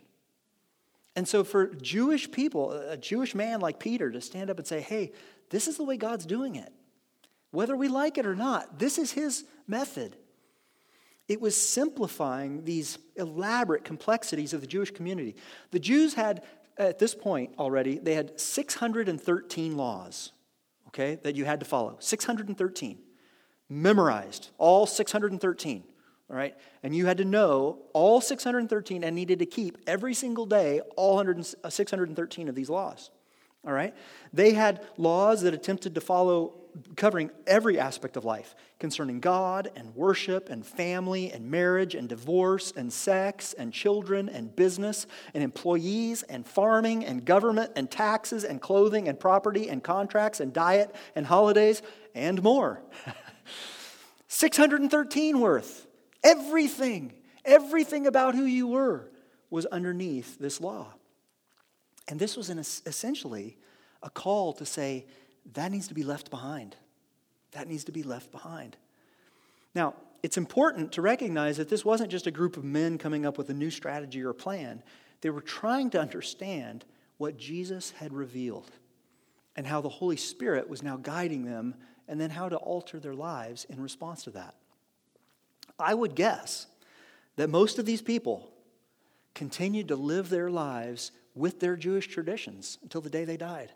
And 1.15 1.27
so, 1.27 1.43
for 1.43 1.67
Jewish 1.67 2.29
people, 2.31 2.71
a 2.71 2.97
Jewish 2.97 3.35
man 3.35 3.59
like 3.59 3.79
Peter 3.79 4.11
to 4.11 4.19
stand 4.19 4.49
up 4.49 4.57
and 4.57 4.67
say, 4.67 4.81
hey, 4.81 5.13
this 5.49 5.67
is 5.67 5.77
the 5.77 5.83
way 5.83 5.95
God's 5.95 6.25
doing 6.25 6.55
it, 6.55 6.73
whether 7.51 7.75
we 7.75 7.87
like 7.87 8.17
it 8.17 8.25
or 8.25 8.35
not, 8.35 8.79
this 8.79 8.97
is 8.97 9.11
his 9.11 9.45
method. 9.67 10.17
It 11.27 11.41
was 11.41 11.55
simplifying 11.55 12.65
these 12.65 12.97
elaborate 13.15 13.83
complexities 13.83 14.53
of 14.53 14.61
the 14.61 14.67
Jewish 14.67 14.91
community. 14.91 15.35
The 15.71 15.79
Jews 15.79 16.13
had, 16.13 16.43
at 16.77 16.99
this 16.99 17.15
point 17.15 17.55
already, 17.57 17.97
they 17.97 18.13
had 18.13 18.39
613 18.39 19.77
laws, 19.77 20.31
okay, 20.89 21.15
that 21.23 21.35
you 21.35 21.45
had 21.45 21.59
to 21.61 21.65
follow. 21.65 21.97
613 21.99 22.99
memorized, 23.69 24.51
all 24.57 24.85
613. 24.85 25.83
All 26.29 26.35
right? 26.35 26.55
And 26.81 26.95
you 26.95 27.05
had 27.05 27.17
to 27.17 27.25
know 27.25 27.79
all 27.93 28.19
613 28.19 29.03
and 29.03 29.15
needed 29.15 29.39
to 29.39 29.45
keep 29.45 29.77
every 29.85 30.13
single 30.13 30.45
day 30.45 30.81
all 30.95 31.23
613 31.23 32.47
uh, 32.47 32.49
of 32.49 32.55
these 32.55 32.69
laws. 32.69 33.11
All 33.65 33.73
right? 33.73 33.93
They 34.31 34.53
had 34.53 34.85
laws 34.97 35.41
that 35.41 35.53
attempted 35.53 35.95
to 35.95 36.01
follow 36.01 36.53
covering 36.95 37.31
every 37.47 37.79
aspect 37.79 38.17
of 38.17 38.25
life 38.25 38.55
concerning 38.79 39.19
God 39.19 39.71
and 39.75 39.95
worship 39.95 40.49
and 40.49 40.65
family 40.65 41.31
and 41.31 41.49
marriage 41.49 41.95
and 41.95 42.09
divorce 42.09 42.73
and 42.75 42.91
sex 42.91 43.53
and 43.53 43.71
children 43.71 44.27
and 44.27 44.53
business 44.55 45.07
and 45.33 45.43
employees 45.43 46.23
and 46.23 46.45
farming 46.45 47.05
and 47.05 47.23
government 47.23 47.71
and 47.75 47.89
taxes 47.89 48.43
and 48.43 48.61
clothing 48.61 49.07
and 49.07 49.19
property 49.19 49.69
and 49.69 49.83
contracts 49.83 50.39
and 50.39 50.51
diet 50.51 50.93
and 51.15 51.25
holidays 51.25 51.81
and 52.13 52.43
more. 52.43 52.81
613 54.27 55.39
worth. 55.39 55.87
Everything, 56.23 57.13
everything 57.45 58.07
about 58.07 58.35
who 58.35 58.43
you 58.43 58.67
were 58.67 59.09
was 59.49 59.65
underneath 59.67 60.37
this 60.39 60.59
law. 60.59 60.93
And 62.07 62.19
this 62.19 62.37
was 62.37 62.49
an, 62.49 62.59
essentially 62.59 63.57
a 64.03 64.09
call 64.09 64.53
to 64.53 64.65
say, 64.65 65.05
that 65.53 65.71
needs 65.71 65.87
to 65.87 65.93
be 65.93 66.03
left 66.03 66.29
behind. 66.29 66.75
That 67.51 67.67
needs 67.67 67.83
to 67.85 67.91
be 67.91 68.03
left 68.03 68.31
behind. 68.31 68.77
Now, 69.73 69.95
it's 70.23 70.37
important 70.37 70.91
to 70.93 71.01
recognize 71.01 71.57
that 71.57 71.69
this 71.69 71.85
wasn't 71.85 72.09
just 72.09 72.27
a 72.27 72.31
group 72.31 72.57
of 72.57 72.63
men 72.63 72.97
coming 72.97 73.25
up 73.25 73.37
with 73.37 73.49
a 73.49 73.53
new 73.53 73.69
strategy 73.69 74.23
or 74.23 74.33
plan. 74.33 74.81
They 75.21 75.29
were 75.29 75.41
trying 75.41 75.91
to 75.91 76.01
understand 76.01 76.85
what 77.17 77.37
Jesus 77.37 77.91
had 77.91 78.13
revealed 78.13 78.71
and 79.55 79.65
how 79.65 79.81
the 79.81 79.89
Holy 79.89 80.17
Spirit 80.17 80.67
was 80.69 80.83
now 80.83 80.97
guiding 80.97 81.45
them 81.45 81.75
and 82.07 82.19
then 82.19 82.29
how 82.29 82.49
to 82.49 82.57
alter 82.57 82.99
their 82.99 83.13
lives 83.13 83.65
in 83.65 83.81
response 83.81 84.23
to 84.23 84.31
that. 84.31 84.55
I 85.79 85.93
would 85.93 86.15
guess 86.15 86.67
that 87.35 87.49
most 87.49 87.79
of 87.79 87.85
these 87.85 88.01
people 88.01 88.51
continued 89.33 89.89
to 89.89 89.95
live 89.95 90.29
their 90.29 90.49
lives 90.49 91.11
with 91.35 91.59
their 91.59 91.75
Jewish 91.75 92.07
traditions 92.07 92.79
until 92.81 93.01
the 93.01 93.09
day 93.09 93.25
they 93.25 93.37
died. 93.37 93.71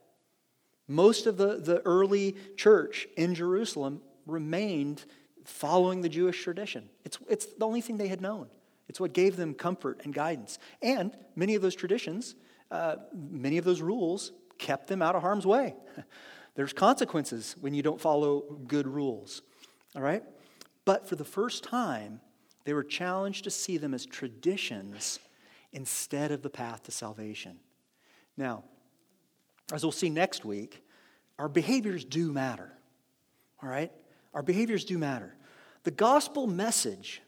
Most 0.88 1.28
of 1.28 1.38
the, 1.38 1.58
the 1.58 1.82
early 1.86 2.36
church 2.56 3.08
in 3.15 3.36
Jerusalem 3.36 4.02
remained 4.26 5.06
following 5.43 6.02
the 6.02 6.10
Jewish 6.10 6.41
tradition. 6.43 6.89
It's, 7.04 7.19
it's 7.30 7.45
the 7.45 7.65
only 7.65 7.82
thing 7.82 7.98
they 7.98 8.08
had 8.08 8.22
known. 8.22 8.48
It's 8.88 9.00
what 9.00 9.13
gave 9.13 9.36
them 9.36 9.54
comfort 9.54 10.02
and 10.04 10.13
guidance. 10.13 10.58
And 10.82 11.15
many 11.36 11.54
of 11.56 11.62
those 11.62 11.76
traditions, 11.76 12.34
uh, 12.72 12.95
many 13.13 13.58
of 13.58 13.65
those 13.65 13.82
rules 13.82 14.32
kept 14.58 14.88
them 14.88 15.02
out 15.02 15.15
of 15.15 15.22
harm's 15.22 15.45
way. 15.45 15.76
There's 16.56 16.74
consequences 16.74 17.56
when 17.62 17.74
you 17.74 17.84
don't 17.84 18.02
follow 18.02 18.41
good 18.67 18.88
rules. 18.88 19.41
All 19.95 20.02
right? 20.02 20.24
But 20.86 21.08
for 21.08 21.15
the 21.15 21.26
first 21.26 21.63
time, 21.63 22.19
they 22.65 22.74
were 22.74 22.84
challenged 22.84 23.43
to 23.43 23.52
see 23.52 23.78
them 23.78 23.93
as 23.93 24.06
traditions 24.06 25.19
instead 25.71 26.32
of 26.32 26.41
the 26.41 26.49
path 26.49 26.84
to 26.84 26.91
salvation. 26.91 27.60
Now, 28.38 28.63
as 29.71 29.84
we'll 29.84 29.91
see 29.91 30.10
next 30.10 30.43
week, 30.45 30.84
our 31.38 31.49
behaviors 31.49 32.03
do 32.03 32.32
matter. 32.32 32.71
All 33.62 33.69
right? 33.69 33.91
Our 34.34 34.41
behaviors 34.41 34.86
do 34.86 34.97
matter. 34.97 35.36
The 35.84 35.91
gospel 35.91 36.47
message 36.47 37.21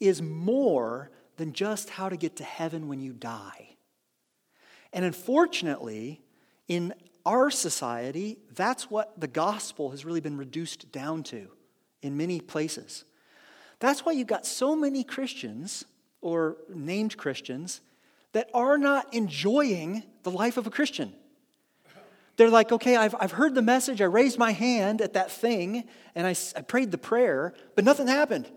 is 0.00 0.22
more 0.22 1.10
than 1.36 1.52
just 1.52 1.90
how 1.90 2.08
to 2.08 2.16
get 2.16 2.36
to 2.36 2.44
heaven 2.44 2.88
when 2.88 3.00
you 3.00 3.12
die. 3.12 3.76
And 4.92 5.04
unfortunately, 5.04 6.20
in 6.66 6.94
our 7.26 7.50
society, 7.50 8.38
that's 8.54 8.90
what 8.90 9.20
the 9.20 9.28
gospel 9.28 9.90
has 9.90 10.04
really 10.04 10.20
been 10.20 10.36
reduced 10.36 10.90
down 10.90 11.22
to 11.24 11.48
in 12.02 12.16
many 12.16 12.40
places. 12.40 13.04
That's 13.80 14.04
why 14.04 14.12
you've 14.12 14.26
got 14.26 14.46
so 14.46 14.74
many 14.74 15.04
Christians 15.04 15.84
or 16.20 16.56
named 16.68 17.16
Christians 17.16 17.80
that 18.32 18.50
are 18.54 18.78
not 18.78 19.12
enjoying 19.14 20.02
the 20.22 20.30
life 20.30 20.56
of 20.56 20.66
a 20.66 20.70
Christian. 20.70 21.12
They're 22.36 22.50
like, 22.50 22.70
okay, 22.70 22.96
I've, 22.96 23.14
I've 23.18 23.32
heard 23.32 23.54
the 23.54 23.62
message, 23.62 24.00
I 24.00 24.04
raised 24.04 24.38
my 24.38 24.52
hand 24.52 25.00
at 25.00 25.14
that 25.14 25.30
thing, 25.30 25.84
and 26.14 26.26
I, 26.26 26.36
I 26.56 26.62
prayed 26.62 26.92
the 26.92 26.98
prayer, 26.98 27.52
but 27.74 27.84
nothing 27.84 28.06
happened. 28.06 28.48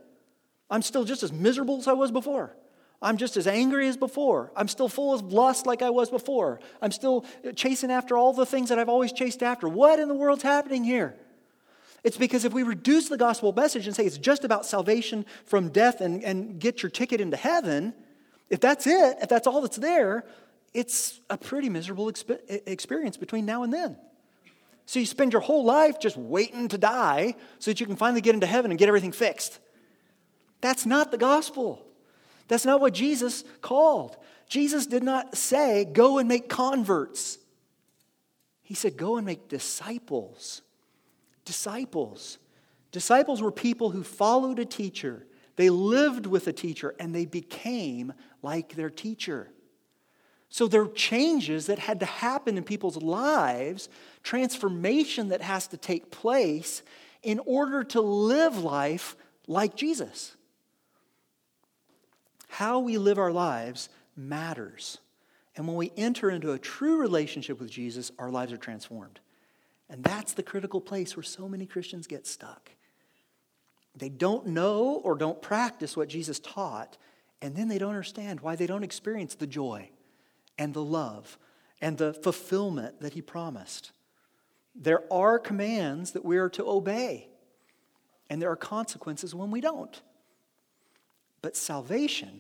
I'm 0.70 0.84
still 0.84 1.04
just 1.04 1.24
as 1.24 1.34
miserable 1.34 1.80
as 1.80 1.88
I 1.88 1.94
was 1.94 2.12
before. 2.12 2.56
I'm 3.02 3.18
just 3.18 3.36
as 3.38 3.48
angry 3.48 3.88
as 3.88 3.98
before. 3.98 4.52
I'm 4.56 4.68
still 4.68 4.88
full 4.88 5.14
of 5.14 5.34
lust 5.34 5.66
like 5.66 5.82
I 5.82 5.90
was 5.90 6.12
before. 6.12 6.60
I'm 6.82 6.92
still 6.92 7.26
chasing 7.56 7.90
after 7.90 8.16
all 8.16 8.34
the 8.34 8.46
things 8.46 8.70
that 8.70 8.78
I've 8.78 8.90
always 8.90 9.12
chased 9.12 9.42
after. 9.42 9.68
What 9.68 10.00
in 10.00 10.08
the 10.08 10.14
world's 10.14 10.44
happening 10.44 10.84
here? 10.84 11.16
It's 12.04 12.18
because 12.18 12.46
if 12.46 12.54
we 12.54 12.64
reduce 12.64 13.10
the 13.10 13.18
gospel 13.18 13.54
message 13.54 13.86
and 13.86 13.96
say 13.96 14.06
it's 14.06 14.18
just 14.18 14.44
about 14.44 14.66
salvation 14.66 15.26
from 15.46 15.70
death 15.70 16.02
and, 16.02 16.24
and 16.24 16.60
get 16.60 16.82
your 16.82 16.90
ticket 16.90 17.22
into 17.22 17.38
heaven, 17.38 17.94
if 18.50 18.60
that's 18.60 18.88
it, 18.88 19.18
if 19.22 19.30
that's 19.30 19.46
all 19.46 19.62
that's 19.62 19.78
there, 19.78 20.26
it's 20.74 21.20
a 21.30 21.38
pretty 21.38 21.70
miserable 21.70 22.08
exp- 22.12 22.40
experience 22.66 23.18
between 23.18 23.46
now 23.46 23.64
and 23.64 23.72
then. 23.72 23.98
So 24.86 25.00
you 25.00 25.06
spend 25.06 25.32
your 25.32 25.42
whole 25.42 25.64
life 25.64 26.00
just 26.00 26.18
waiting 26.18 26.68
to 26.70 26.78
die 26.78 27.36
so 27.60 27.72
that 27.72 27.80
you 27.80 27.86
can 27.86 27.96
finally 27.96 28.22
get 28.22 28.34
into 28.34 28.48
heaven 28.48 28.72
and 28.72 28.80
get 28.80 28.88
everything 28.88 29.12
fixed. 29.12 29.60
That's 30.60 30.86
not 30.86 31.12
the 31.12 31.18
gospel. 31.18 31.86
That's 32.48 32.66
not 32.66 32.82
what 32.82 32.94
Jesus 32.94 33.44
called. 33.62 34.18
Jesus 34.50 34.86
did 34.88 35.04
not 35.04 35.38
say, 35.38 35.86
go 35.86 36.18
and 36.18 36.28
make 36.28 36.50
converts. 36.50 37.38
He 38.64 38.74
said, 38.74 38.98
go 38.98 39.18
and 39.18 39.26
make 39.26 39.48
disciples. 39.48 40.62
Disciples. 41.46 42.38
Disciples 42.92 43.42
were 43.42 43.52
people 43.52 43.92
who 43.92 44.04
followed 44.04 44.60
a 44.60 44.66
teacher, 44.66 45.26
they 45.56 45.70
lived 45.70 46.26
with 46.26 46.48
a 46.48 46.54
teacher, 46.54 46.96
and 47.00 47.14
they 47.14 47.26
became 47.26 48.14
like 48.42 48.76
their 48.76 48.90
teacher. 48.90 49.52
So 50.50 50.68
there 50.68 50.82
are 50.82 50.88
changes 50.88 51.68
that 51.68 51.80
had 51.80 52.02
to 52.02 52.06
happen 52.06 52.58
in 52.58 52.64
people's 52.64 52.98
lives, 52.98 53.88
transformation 54.22 55.30
that 55.30 55.42
has 55.42 55.68
to 55.68 55.78
take 55.78 56.12
place 56.12 56.84
in 57.24 57.40
order 57.46 57.84
to 57.86 58.02
live 58.02 58.58
life 58.58 59.16
like 59.48 59.76
Jesus. 59.76 60.36
How 62.50 62.80
we 62.80 62.98
live 62.98 63.18
our 63.18 63.32
lives 63.32 63.88
matters. 64.18 64.98
And 65.56 65.68
when 65.68 65.78
we 65.78 65.94
enter 65.96 66.30
into 66.30 66.52
a 66.52 66.60
true 66.60 66.98
relationship 66.98 67.60
with 67.62 67.70
Jesus, 67.70 68.12
our 68.20 68.30
lives 68.30 68.52
are 68.52 68.58
transformed. 68.58 69.22
And 69.92 70.02
that's 70.06 70.32
the 70.32 70.42
critical 70.42 70.80
place 70.80 71.18
where 71.18 71.24
so 71.24 71.50
many 71.50 71.66
Christians 71.66 72.08
get 72.08 72.26
stuck. 72.26 72.72
They 73.94 74.08
don't 74.08 74.48
know 74.48 75.02
or 75.04 75.16
don't 75.16 75.42
practice 75.42 75.98
what 75.98 76.08
Jesus 76.08 76.40
taught, 76.40 76.98
and 77.42 77.58
then 77.58 77.68
they 77.68 77.78
don't 77.78 77.90
understand 77.90 78.40
why 78.40 78.56
they 78.56 78.66
don't 78.66 78.86
experience 78.86 79.36
the 79.36 79.48
joy 79.48 79.90
and 80.58 80.74
the 80.74 80.84
love 80.84 81.38
and 81.82 81.98
the 81.98 82.14
fulfillment 82.14 83.02
that 83.02 83.14
he 83.14 83.22
promised. 83.22 83.92
There 84.74 85.04
are 85.12 85.38
commands 85.38 86.12
that 86.12 86.24
we 86.24 86.38
are 86.38 86.50
to 86.52 86.66
obey, 86.66 87.28
and 88.30 88.42
there 88.42 88.50
are 88.50 88.56
consequences 88.56 89.36
when 89.36 89.52
we 89.52 89.60
don't. 89.60 90.02
But 91.42 91.58
salvation 91.58 92.40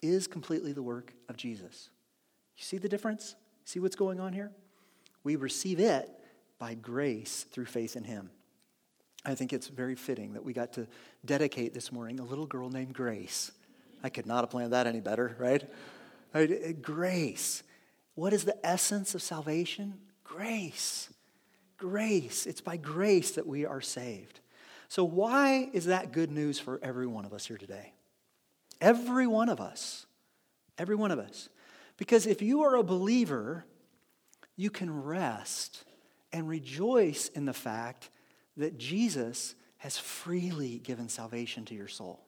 is 0.00 0.28
completely 0.28 0.72
the 0.72 0.82
work 0.82 1.12
of 1.28 1.36
Jesus. 1.36 1.90
You 2.56 2.62
see 2.62 2.78
the 2.78 2.88
difference? 2.88 3.34
See 3.64 3.80
what's 3.80 3.96
going 3.96 4.20
on 4.20 4.32
here? 4.32 4.52
We 5.24 5.34
receive 5.34 5.80
it 5.80 6.08
by 6.60 6.74
grace 6.74 7.46
through 7.50 7.64
faith 7.64 7.96
in 7.96 8.04
Him. 8.04 8.30
I 9.24 9.34
think 9.34 9.52
it's 9.52 9.66
very 9.66 9.96
fitting 9.96 10.34
that 10.34 10.44
we 10.44 10.52
got 10.52 10.74
to 10.74 10.86
dedicate 11.24 11.74
this 11.74 11.90
morning 11.90 12.20
a 12.20 12.24
little 12.24 12.46
girl 12.46 12.70
named 12.70 12.94
Grace. 12.94 13.50
I 14.04 14.08
could 14.08 14.26
not 14.26 14.42
have 14.42 14.50
planned 14.50 14.72
that 14.72 14.86
any 14.86 15.00
better, 15.00 15.36
right? 15.38 15.68
right? 16.32 16.50
Eh, 16.50 16.72
grace. 16.80 17.62
What 18.14 18.32
is 18.32 18.44
the 18.44 18.64
essence 18.64 19.14
of 19.14 19.22
salvation? 19.22 19.94
Grace. 20.22 21.10
Grace. 21.76 22.46
It's 22.46 22.60
by 22.60 22.76
grace 22.76 23.32
that 23.32 23.46
we 23.46 23.66
are 23.66 23.80
saved. 23.80 24.40
So, 24.88 25.04
why 25.04 25.70
is 25.72 25.86
that 25.86 26.12
good 26.12 26.30
news 26.30 26.58
for 26.58 26.80
every 26.82 27.06
one 27.06 27.24
of 27.24 27.32
us 27.32 27.46
here 27.46 27.58
today? 27.58 27.92
Every 28.80 29.26
one 29.26 29.48
of 29.48 29.60
us. 29.60 30.06
Every 30.78 30.96
one 30.96 31.10
of 31.10 31.18
us. 31.18 31.48
Because 31.98 32.26
if 32.26 32.40
you 32.40 32.62
are 32.62 32.74
a 32.76 32.82
believer, 32.82 33.66
you 34.56 34.70
can 34.70 35.02
rest 35.02 35.84
and 36.32 36.48
rejoice 36.48 37.28
in 37.28 37.44
the 37.44 37.52
fact 37.52 38.10
that 38.56 38.78
Jesus 38.78 39.54
has 39.78 39.98
freely 39.98 40.78
given 40.78 41.08
salvation 41.08 41.64
to 41.66 41.74
your 41.74 41.88
soul. 41.88 42.20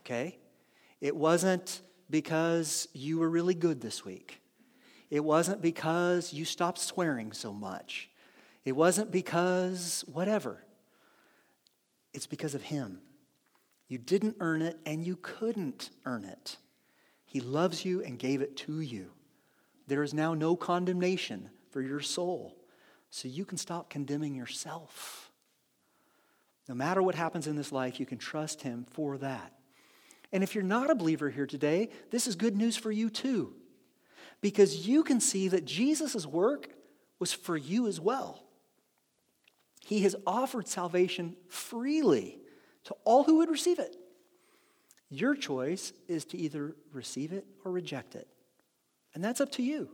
Okay? 0.00 0.38
It 1.00 1.14
wasn't 1.14 1.80
because 2.10 2.88
you 2.92 3.18
were 3.18 3.30
really 3.30 3.54
good 3.54 3.80
this 3.80 4.04
week. 4.04 4.40
It 5.10 5.22
wasn't 5.24 5.62
because 5.62 6.32
you 6.32 6.44
stopped 6.44 6.78
swearing 6.78 7.32
so 7.32 7.52
much. 7.52 8.10
It 8.64 8.72
wasn't 8.72 9.10
because 9.10 10.04
whatever. 10.06 10.64
It's 12.12 12.26
because 12.26 12.54
of 12.54 12.62
Him. 12.62 13.00
You 13.88 13.98
didn't 13.98 14.36
earn 14.40 14.62
it 14.62 14.78
and 14.86 15.04
you 15.06 15.16
couldn't 15.16 15.90
earn 16.06 16.24
it. 16.24 16.56
He 17.26 17.40
loves 17.40 17.84
you 17.84 18.02
and 18.02 18.18
gave 18.18 18.40
it 18.42 18.56
to 18.58 18.80
you. 18.80 19.10
There 19.86 20.02
is 20.02 20.14
now 20.14 20.34
no 20.34 20.56
condemnation 20.56 21.50
for 21.70 21.80
your 21.80 22.00
soul, 22.00 22.56
so 23.14 23.28
you 23.28 23.44
can 23.44 23.58
stop 23.58 23.90
condemning 23.90 24.34
yourself. 24.34 25.30
No 26.66 26.74
matter 26.74 27.02
what 27.02 27.14
happens 27.14 27.46
in 27.46 27.56
this 27.56 27.70
life, 27.70 28.00
you 28.00 28.06
can 28.06 28.16
trust 28.16 28.62
Him 28.62 28.86
for 28.90 29.18
that. 29.18 29.52
And 30.32 30.42
if 30.42 30.54
you're 30.54 30.64
not 30.64 30.90
a 30.90 30.94
believer 30.94 31.28
here 31.28 31.46
today, 31.46 31.90
this 32.10 32.26
is 32.26 32.36
good 32.36 32.56
news 32.56 32.74
for 32.74 32.90
you 32.90 33.10
too. 33.10 33.52
Because 34.40 34.88
you 34.88 35.04
can 35.04 35.20
see 35.20 35.48
that 35.48 35.66
Jesus' 35.66 36.24
work 36.24 36.70
was 37.18 37.34
for 37.34 37.54
you 37.54 37.86
as 37.86 38.00
well. 38.00 38.42
He 39.84 40.00
has 40.04 40.16
offered 40.26 40.66
salvation 40.66 41.36
freely 41.48 42.38
to 42.84 42.96
all 43.04 43.24
who 43.24 43.36
would 43.38 43.50
receive 43.50 43.78
it. 43.78 43.94
Your 45.10 45.34
choice 45.34 45.92
is 46.08 46.24
to 46.26 46.38
either 46.38 46.74
receive 46.94 47.34
it 47.34 47.44
or 47.62 47.72
reject 47.72 48.14
it. 48.14 48.26
And 49.14 49.22
that's 49.22 49.42
up 49.42 49.52
to 49.52 49.62
you. 49.62 49.90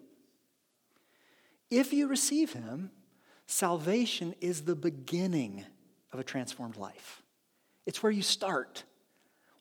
If 1.68 1.92
you 1.92 2.07
receive 2.07 2.52
Him, 2.52 2.92
salvation 3.48 4.34
is 4.40 4.62
the 4.62 4.76
beginning 4.76 5.64
of 6.12 6.20
a 6.20 6.24
transformed 6.24 6.76
life. 6.76 7.22
It's 7.87 8.02
where 8.02 8.12
you 8.12 8.22
start. 8.22 8.84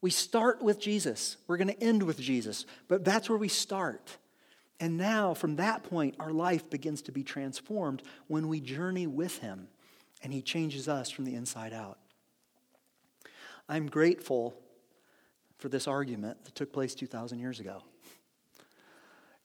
We 0.02 0.12
start 0.12 0.62
with 0.62 0.80
Jesus. 0.80 1.38
We're 1.48 1.58
going 1.58 1.70
to 1.70 1.84
end 1.84 2.04
with 2.04 2.20
Jesus, 2.20 2.66
but 2.88 3.04
that's 3.04 3.30
where 3.30 3.38
we 3.38 3.48
start. 3.48 4.18
And 4.80 4.98
now, 4.98 5.34
from 5.34 5.56
that 5.56 5.84
point, 5.84 6.16
our 6.20 6.32
life 6.32 6.70
begins 6.70 7.02
to 7.04 7.12
be 7.12 7.24
transformed 7.24 8.04
when 8.28 8.48
we 8.48 8.60
journey 8.60 9.08
with 9.08 9.40
Him 9.40 9.70
and 10.22 10.32
He 10.32 10.42
changes 10.42 10.88
us 10.88 11.10
from 11.10 11.26
the 11.26 11.34
inside 11.34 11.74
out. 11.74 11.98
I'm 13.70 13.88
grateful 13.88 14.54
for 15.58 15.70
this 15.70 15.88
argument 15.88 16.44
that 16.44 16.54
took 16.54 16.72
place 16.72 16.94
2,000 16.94 17.40
years 17.40 17.60
ago. 17.60 17.82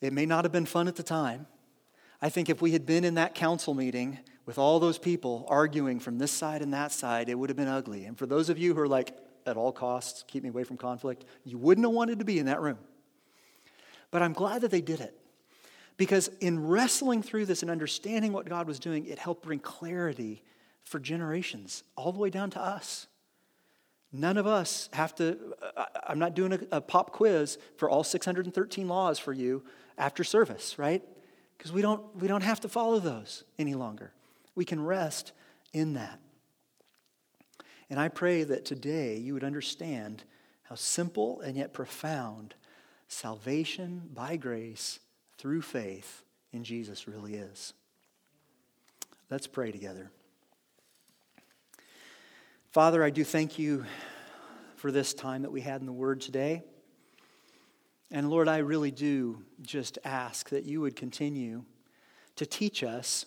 It 0.00 0.12
may 0.12 0.26
not 0.26 0.44
have 0.44 0.52
been 0.52 0.66
fun 0.66 0.88
at 0.88 0.96
the 0.96 1.02
time. 1.02 1.46
I 2.20 2.28
think 2.28 2.48
if 2.48 2.61
we 2.61 2.72
had 2.72 2.85
been 2.85 3.05
in 3.05 3.14
that 3.14 3.35
council 3.35 3.74
meeting 3.74 4.18
with 4.46 4.59
all 4.59 4.81
those 4.81 4.98
people 4.98 5.46
arguing 5.48 6.00
from 6.00 6.18
this 6.18 6.33
side 6.33 6.62
and 6.62 6.72
that 6.74 6.92
side, 6.92 7.28
it 7.28 7.38
would 7.38 7.50
have 7.50 7.57
been 7.57 7.68
ugly. 7.68 8.05
And 8.05 8.18
for 8.18 8.26
those 8.26 8.48
of 8.48 8.59
you 8.59 8.74
who 8.74 8.81
are 8.81 8.88
like, 8.88 9.16
at 9.46 9.57
all 9.57 9.72
costs, 9.72 10.24
keep 10.26 10.42
me 10.42 10.48
away 10.48 10.64
from 10.64 10.76
conflict, 10.76 11.24
you 11.44 11.59
wouldn't 11.59 11.85
have 11.85 11.94
wanted 11.94 12.18
to 12.18 12.24
be 12.24 12.38
in 12.38 12.46
that 12.46 12.61
room. 12.61 12.78
But 14.11 14.22
I'm 14.22 14.33
glad 14.33 14.62
that 14.62 14.70
they 14.70 14.81
did 14.81 15.00
it. 15.00 15.16
Because 15.96 16.28
in 16.40 16.68
wrestling 16.68 17.22
through 17.22 17.46
this 17.46 17.62
and 17.62 17.70
understanding 17.70 18.33
what 18.33 18.48
God 18.48 18.66
was 18.66 18.78
doing, 18.78 19.07
it 19.07 19.18
helped 19.18 19.42
bring 19.42 19.59
clarity 19.59 20.42
for 20.85 20.98
generations, 20.98 21.85
all 21.96 22.12
the 22.12 22.18
way 22.18 22.31
down 22.31 22.50
to 22.50 22.61
us. 22.61 23.07
None 24.12 24.37
of 24.37 24.46
us 24.46 24.88
have 24.92 25.14
to, 25.16 25.38
I'm 26.07 26.18
not 26.18 26.35
doing 26.35 26.52
a, 26.52 26.76
a 26.76 26.81
pop 26.81 27.12
quiz 27.12 27.57
for 27.76 27.88
all 27.88 28.05
613 28.05 28.88
laws 28.88 29.18
for 29.18 29.33
you 29.33 29.62
after 29.96 30.24
service, 30.24 30.78
right? 30.78 31.02
Because 31.57 31.72
we 31.72 31.83
don't, 31.83 32.14
we 32.16 32.28
don't 32.28 32.42
have 32.42 32.61
to 32.61 32.68
follow 32.68 32.98
those 32.98 33.44
any 33.59 33.74
longer. 33.74 34.12
We 34.55 34.65
can 34.65 34.85
rest 34.85 35.33
in 35.73 35.95
that. 35.95 36.21
And 37.91 38.01
I 38.01 38.09
pray 38.09 38.45
that 38.45 38.65
today 38.65 39.17
you 39.17 39.35
would 39.35 39.45
understand 39.45 40.25
how 40.65 40.75
simple 40.75 41.41
and 41.41 41.57
yet 41.57 41.73
profound 41.73 42.55
salvation 43.09 44.09
by 44.15 44.37
grace 44.37 44.99
through 45.38 45.62
faith 45.62 46.23
in 46.53 46.65
Jesus 46.65 47.07
really 47.07 47.35
is. 47.35 47.75
Let's 49.31 49.47
pray 49.47 49.73
together. 49.73 50.11
Father, 52.71 53.05
I 53.05 53.11
do 53.11 53.25
thank 53.25 53.59
you 53.59 53.85
for 54.77 54.91
this 54.91 55.12
time 55.12 55.43
that 55.43 55.53
we 55.53 55.61
had 55.61 55.81
in 55.81 55.87
the 55.87 55.93
Word 55.93 56.21
today. 56.21 56.62
And 58.11 58.31
Lord, 58.31 58.49
I 58.49 58.59
really 58.59 58.91
do 58.91 59.43
just 59.61 59.99
ask 60.05 60.49
that 60.51 60.65
you 60.65 60.81
would 60.81 60.97
continue 60.97 61.65
to 62.37 62.47
teach 62.47 62.83
us 62.83 63.27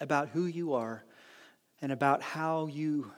about 0.00 0.28
who 0.28 0.46
you 0.46 0.74
are 0.74 1.04
and 1.80 1.92
about 1.92 2.22
how 2.22 2.66
you 2.66 3.10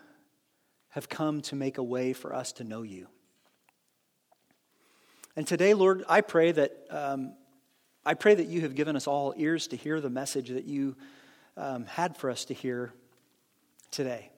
have 0.90 1.08
come 1.08 1.40
to 1.40 1.56
make 1.56 1.78
a 1.78 1.82
way 1.82 2.12
for 2.12 2.34
us 2.34 2.52
to 2.52 2.64
know 2.64 2.82
you. 2.82 3.06
And 5.36 5.46
today, 5.46 5.74
Lord, 5.74 6.04
I 6.08 6.20
pray 6.20 6.52
that 6.52 6.86
um, 6.90 7.34
I 8.04 8.14
pray 8.14 8.34
that 8.34 8.46
you 8.46 8.62
have 8.62 8.74
given 8.74 8.96
us 8.96 9.06
all 9.06 9.34
ears 9.36 9.68
to 9.68 9.76
hear 9.76 10.00
the 10.00 10.10
message 10.10 10.48
that 10.48 10.64
you 10.64 10.96
um, 11.56 11.86
had 11.86 12.16
for 12.16 12.30
us 12.30 12.46
to 12.46 12.54
hear 12.54 12.92
today. 13.90 14.30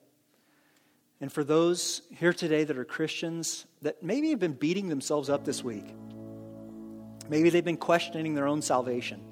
And 1.21 1.33
for 1.33 1.45
those 1.45 2.03
here 2.11 2.33
today 2.33 2.65
that 2.65 2.77
are 2.77 2.85
Christians 2.85 3.65
that 3.83 4.03
maybe 4.03 4.31
have 4.31 4.41
been 4.41 4.55
beating 4.55 4.89
themselves 4.89 5.31
up 5.31 5.45
this 5.45 5.63
week, 5.63 5.87
maybe 7.29 7.49
they've 7.49 7.65
been 7.65 7.77
questioning 7.77 8.35
their 8.35 8.49
own 8.49 8.61
salvation, 8.61 9.23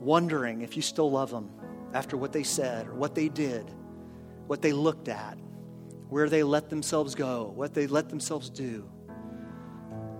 wondering 0.00 0.62
if 0.62 0.76
you 0.76 0.82
still 0.82 1.10
love 1.10 1.30
them 1.30 1.50
after 1.94 2.16
what 2.16 2.32
they 2.32 2.42
said 2.42 2.88
or 2.88 2.94
what 2.94 3.14
they 3.14 3.28
did, 3.28 3.70
what 4.48 4.60
they 4.60 4.72
looked 4.72 5.08
at, 5.08 5.38
where 6.08 6.28
they 6.28 6.42
let 6.42 6.68
themselves 6.68 7.14
go, 7.14 7.52
what 7.54 7.72
they 7.72 7.86
let 7.86 8.08
themselves 8.08 8.50
do. 8.50 8.88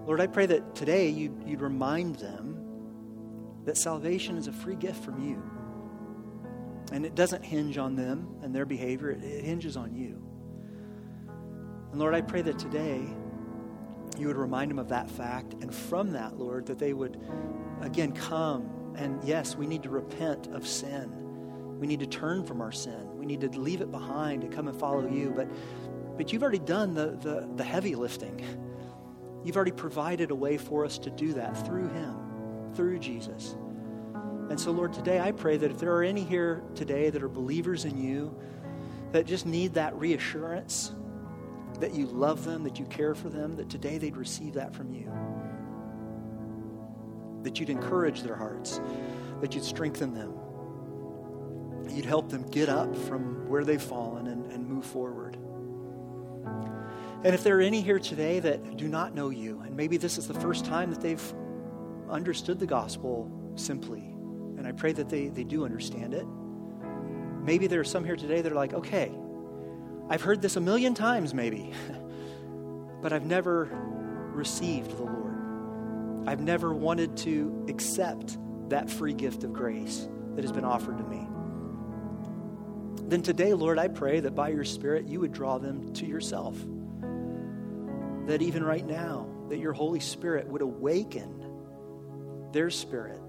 Lord, 0.06 0.20
I 0.20 0.26
pray 0.28 0.46
that 0.46 0.74
today 0.74 1.08
you'd, 1.08 1.42
you'd 1.46 1.60
remind 1.60 2.16
them 2.16 2.58
that 3.64 3.76
salvation 3.76 4.36
is 4.36 4.46
a 4.46 4.52
free 4.52 4.76
gift 4.76 5.04
from 5.04 5.26
you. 5.26 5.42
And 6.92 7.04
it 7.04 7.14
doesn't 7.14 7.42
hinge 7.42 7.78
on 7.78 7.96
them 7.96 8.28
and 8.42 8.54
their 8.54 8.66
behavior, 8.66 9.10
it, 9.10 9.24
it 9.24 9.44
hinges 9.44 9.76
on 9.76 9.94
you. 9.94 10.22
And 11.90 11.98
Lord, 11.98 12.14
I 12.14 12.20
pray 12.20 12.42
that 12.42 12.58
today 12.58 13.02
you 14.18 14.28
would 14.28 14.36
remind 14.36 14.70
them 14.70 14.78
of 14.78 14.88
that 14.90 15.10
fact. 15.10 15.54
And 15.54 15.74
from 15.74 16.12
that, 16.12 16.38
Lord, 16.38 16.66
that 16.66 16.78
they 16.78 16.92
would 16.92 17.20
again 17.80 18.12
come. 18.12 18.94
And 18.96 19.22
yes, 19.24 19.56
we 19.56 19.66
need 19.66 19.82
to 19.84 19.90
repent 19.90 20.48
of 20.48 20.66
sin. 20.66 21.23
We 21.78 21.86
need 21.86 22.00
to 22.00 22.06
turn 22.06 22.44
from 22.44 22.60
our 22.60 22.72
sin. 22.72 23.18
We 23.18 23.26
need 23.26 23.40
to 23.40 23.48
leave 23.58 23.80
it 23.80 23.90
behind 23.90 24.42
and 24.42 24.52
come 24.52 24.68
and 24.68 24.78
follow 24.78 25.08
you. 25.08 25.32
But, 25.34 25.48
but 26.16 26.32
you've 26.32 26.42
already 26.42 26.58
done 26.58 26.94
the, 26.94 27.18
the, 27.20 27.48
the 27.56 27.64
heavy 27.64 27.94
lifting. 27.94 28.40
You've 29.44 29.56
already 29.56 29.72
provided 29.72 30.30
a 30.30 30.34
way 30.34 30.56
for 30.56 30.84
us 30.84 30.98
to 30.98 31.10
do 31.10 31.34
that 31.34 31.66
through 31.66 31.88
Him, 31.88 32.16
through 32.74 32.98
Jesus. 32.98 33.56
And 34.50 34.58
so, 34.58 34.70
Lord, 34.70 34.92
today 34.92 35.20
I 35.20 35.32
pray 35.32 35.56
that 35.56 35.70
if 35.70 35.78
there 35.78 35.94
are 35.94 36.02
any 36.02 36.22
here 36.22 36.62
today 36.74 37.10
that 37.10 37.22
are 37.22 37.28
believers 37.28 37.84
in 37.84 37.98
you 38.02 38.36
that 39.12 39.26
just 39.26 39.46
need 39.46 39.74
that 39.74 39.94
reassurance, 39.94 40.92
that 41.80 41.94
you 41.94 42.06
love 42.06 42.44
them, 42.44 42.64
that 42.64 42.78
you 42.78 42.84
care 42.86 43.14
for 43.14 43.28
them, 43.28 43.56
that 43.56 43.68
today 43.68 43.98
they'd 43.98 44.16
receive 44.16 44.54
that 44.54 44.74
from 44.74 44.92
you. 44.92 45.10
That 47.42 47.58
you'd 47.58 47.70
encourage 47.70 48.22
their 48.22 48.36
hearts, 48.36 48.80
that 49.40 49.54
you'd 49.54 49.64
strengthen 49.64 50.14
them, 50.14 50.34
you'd 51.90 52.04
help 52.04 52.28
them 52.28 52.42
get 52.50 52.68
up 52.68 52.94
from 52.96 53.48
where 53.48 53.64
they've 53.64 53.82
fallen 53.82 54.26
and, 54.26 54.50
and 54.52 54.68
move 54.68 54.84
forward. 54.84 55.36
And 57.24 57.34
if 57.34 57.42
there 57.42 57.58
are 57.58 57.62
any 57.62 57.80
here 57.80 57.98
today 57.98 58.38
that 58.40 58.76
do 58.76 58.86
not 58.86 59.14
know 59.14 59.30
you, 59.30 59.60
and 59.64 59.74
maybe 59.74 59.96
this 59.96 60.18
is 60.18 60.28
the 60.28 60.34
first 60.34 60.64
time 60.64 60.90
that 60.90 61.00
they've 61.00 61.34
understood 62.10 62.58
the 62.58 62.66
gospel 62.66 63.30
simply, 63.56 64.00
and 64.58 64.66
I 64.66 64.72
pray 64.72 64.92
that 64.92 65.08
they, 65.08 65.28
they 65.28 65.44
do 65.44 65.64
understand 65.64 66.12
it. 66.12 66.26
Maybe 67.42 67.66
there 67.66 67.80
are 67.80 67.84
some 67.84 68.04
here 68.04 68.16
today 68.16 68.42
that 68.42 68.52
are 68.52 68.54
like, 68.54 68.74
okay, 68.74 69.10
I've 70.10 70.20
heard 70.20 70.42
this 70.42 70.56
a 70.56 70.60
million 70.60 70.92
times, 70.92 71.32
maybe, 71.32 71.72
but 73.00 73.12
I've 73.12 73.24
never 73.24 73.70
received 74.34 74.96
the 74.96 75.04
Lord. 75.04 76.28
I've 76.28 76.40
never 76.40 76.74
wanted 76.74 77.16
to 77.18 77.66
accept 77.68 78.36
that 78.68 78.90
free 78.90 79.14
gift 79.14 79.44
of 79.44 79.52
grace 79.52 80.08
that 80.34 80.42
has 80.42 80.52
been 80.52 80.64
offered 80.64 80.98
to 80.98 81.04
me. 81.04 81.26
Then 83.08 83.22
today, 83.22 83.52
Lord, 83.52 83.78
I 83.78 83.88
pray 83.88 84.20
that 84.20 84.34
by 84.34 84.48
your 84.48 84.64
Spirit 84.64 85.06
you 85.06 85.20
would 85.20 85.32
draw 85.32 85.58
them 85.58 85.92
to 85.94 86.06
yourself. 86.06 86.56
That 88.26 88.40
even 88.40 88.64
right 88.64 88.86
now, 88.86 89.28
that 89.50 89.58
your 89.58 89.74
Holy 89.74 90.00
Spirit 90.00 90.48
would 90.48 90.62
awaken 90.62 91.44
their 92.52 92.70
spirit. 92.70 93.20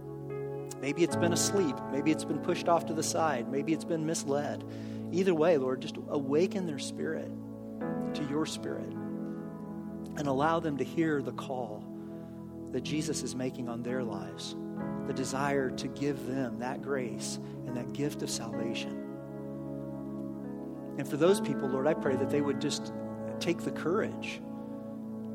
Maybe 0.80 1.04
it's 1.04 1.16
been 1.16 1.34
asleep. 1.34 1.76
Maybe 1.92 2.12
it's 2.12 2.24
been 2.24 2.40
pushed 2.40 2.70
off 2.70 2.86
to 2.86 2.94
the 2.94 3.04
side. 3.04 3.52
Maybe 3.52 3.74
it's 3.74 3.84
been 3.84 4.06
misled. 4.06 4.64
Either 5.12 5.34
way, 5.34 5.58
Lord, 5.58 5.82
just 5.82 5.98
awaken 6.10 6.68
their 6.68 6.80
spirit 6.80 7.30
to 8.14 8.24
your 8.30 8.46
spirit 8.46 8.94
and 10.18 10.28
allow 10.28 10.60
them 10.60 10.78
to 10.78 10.84
hear 10.84 11.22
the 11.22 11.34
call 11.34 11.84
that 12.72 12.84
Jesus 12.84 13.24
is 13.24 13.36
making 13.36 13.68
on 13.68 13.84
their 13.84 14.04
lives, 14.04 14.56
the 15.08 15.14
desire 15.14 15.70
to 15.72 15.88
give 15.88 16.26
them 16.28 16.60
that 16.60 16.82
grace 16.82 17.40
and 17.66 17.76
that 17.76 17.94
gift 17.94 18.22
of 18.22 18.30
salvation. 18.30 19.05
And 20.98 21.08
for 21.08 21.18
those 21.18 21.42
people, 21.42 21.68
Lord, 21.68 21.88
I 21.88 21.94
pray 21.94 22.16
that 22.16 22.30
they 22.30 22.42
would 22.42 22.62
just 22.62 22.94
take 23.40 23.60
the 23.60 23.72
courage 23.72 24.42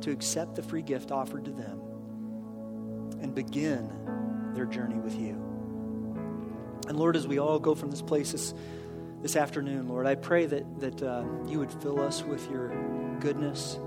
to 0.01 0.11
accept 0.11 0.55
the 0.55 0.63
free 0.63 0.83
gift 0.83 1.13
offered 1.13 1.45
to 1.45 1.51
them 1.51 1.81
and 3.21 3.35
begin 3.35 3.91
their 4.55 4.65
journey 4.65 4.99
with 4.99 5.19
you. 5.19 5.33
And 6.89 6.99
Lord, 6.99 7.17
as 7.17 7.27
we 7.27 7.39
all 7.39 7.59
go 7.59 7.75
from 7.75 7.91
this 7.91 8.03
place 8.03 8.33
this, 8.33 8.55
this 9.21 9.37
afternoon, 9.37 9.89
Lord, 9.89 10.07
I 10.07 10.15
pray 10.15 10.47
that, 10.47 10.81
that 10.81 11.03
uh, 11.03 11.25
you 11.47 11.59
would 11.59 11.71
fill 11.71 12.01
us 12.01 12.23
with 12.23 12.51
your 12.51 12.69
goodness, 13.21 13.79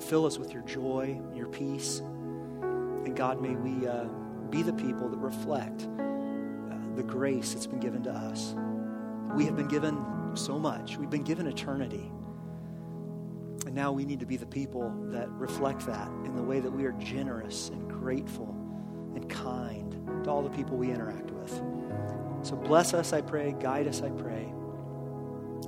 fill 0.00 0.26
us 0.26 0.38
with 0.38 0.52
your 0.52 0.62
joy, 0.62 1.20
your 1.34 1.46
peace. 1.46 2.00
And 2.00 3.16
God, 3.16 3.40
may 3.40 3.54
we 3.54 3.86
uh, 3.86 4.06
be 4.50 4.62
the 4.62 4.72
people 4.72 5.08
that 5.08 5.18
reflect 5.18 5.82
uh, 5.82 6.96
the 6.96 7.04
grace 7.04 7.54
that's 7.54 7.66
been 7.66 7.80
given 7.80 8.02
to 8.02 8.10
us. 8.10 8.54
We 9.34 9.44
have 9.46 9.56
been 9.56 9.68
given 9.68 10.04
so 10.34 10.58
much, 10.58 10.96
we've 10.96 11.10
been 11.10 11.22
given 11.22 11.46
eternity. 11.46 12.10
And 13.66 13.74
now 13.74 13.92
we 13.92 14.04
need 14.04 14.20
to 14.20 14.26
be 14.26 14.36
the 14.36 14.46
people 14.46 14.92
that 15.10 15.28
reflect 15.30 15.86
that 15.86 16.08
in 16.24 16.34
the 16.34 16.42
way 16.42 16.60
that 16.60 16.70
we 16.70 16.84
are 16.84 16.92
generous 16.92 17.68
and 17.68 17.88
grateful 17.88 18.48
and 19.14 19.28
kind 19.28 19.92
to 20.24 20.30
all 20.30 20.42
the 20.42 20.50
people 20.50 20.76
we 20.76 20.90
interact 20.90 21.30
with. 21.30 21.52
So 22.42 22.56
bless 22.56 22.94
us, 22.94 23.12
I 23.12 23.20
pray. 23.20 23.54
Guide 23.60 23.86
us, 23.86 24.02
I 24.02 24.10
pray. 24.10 24.52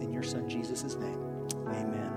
In 0.01 0.11
your 0.13 0.23
Son, 0.23 0.49
Jesus' 0.49 0.95
name, 0.97 1.49
amen. 1.69 2.12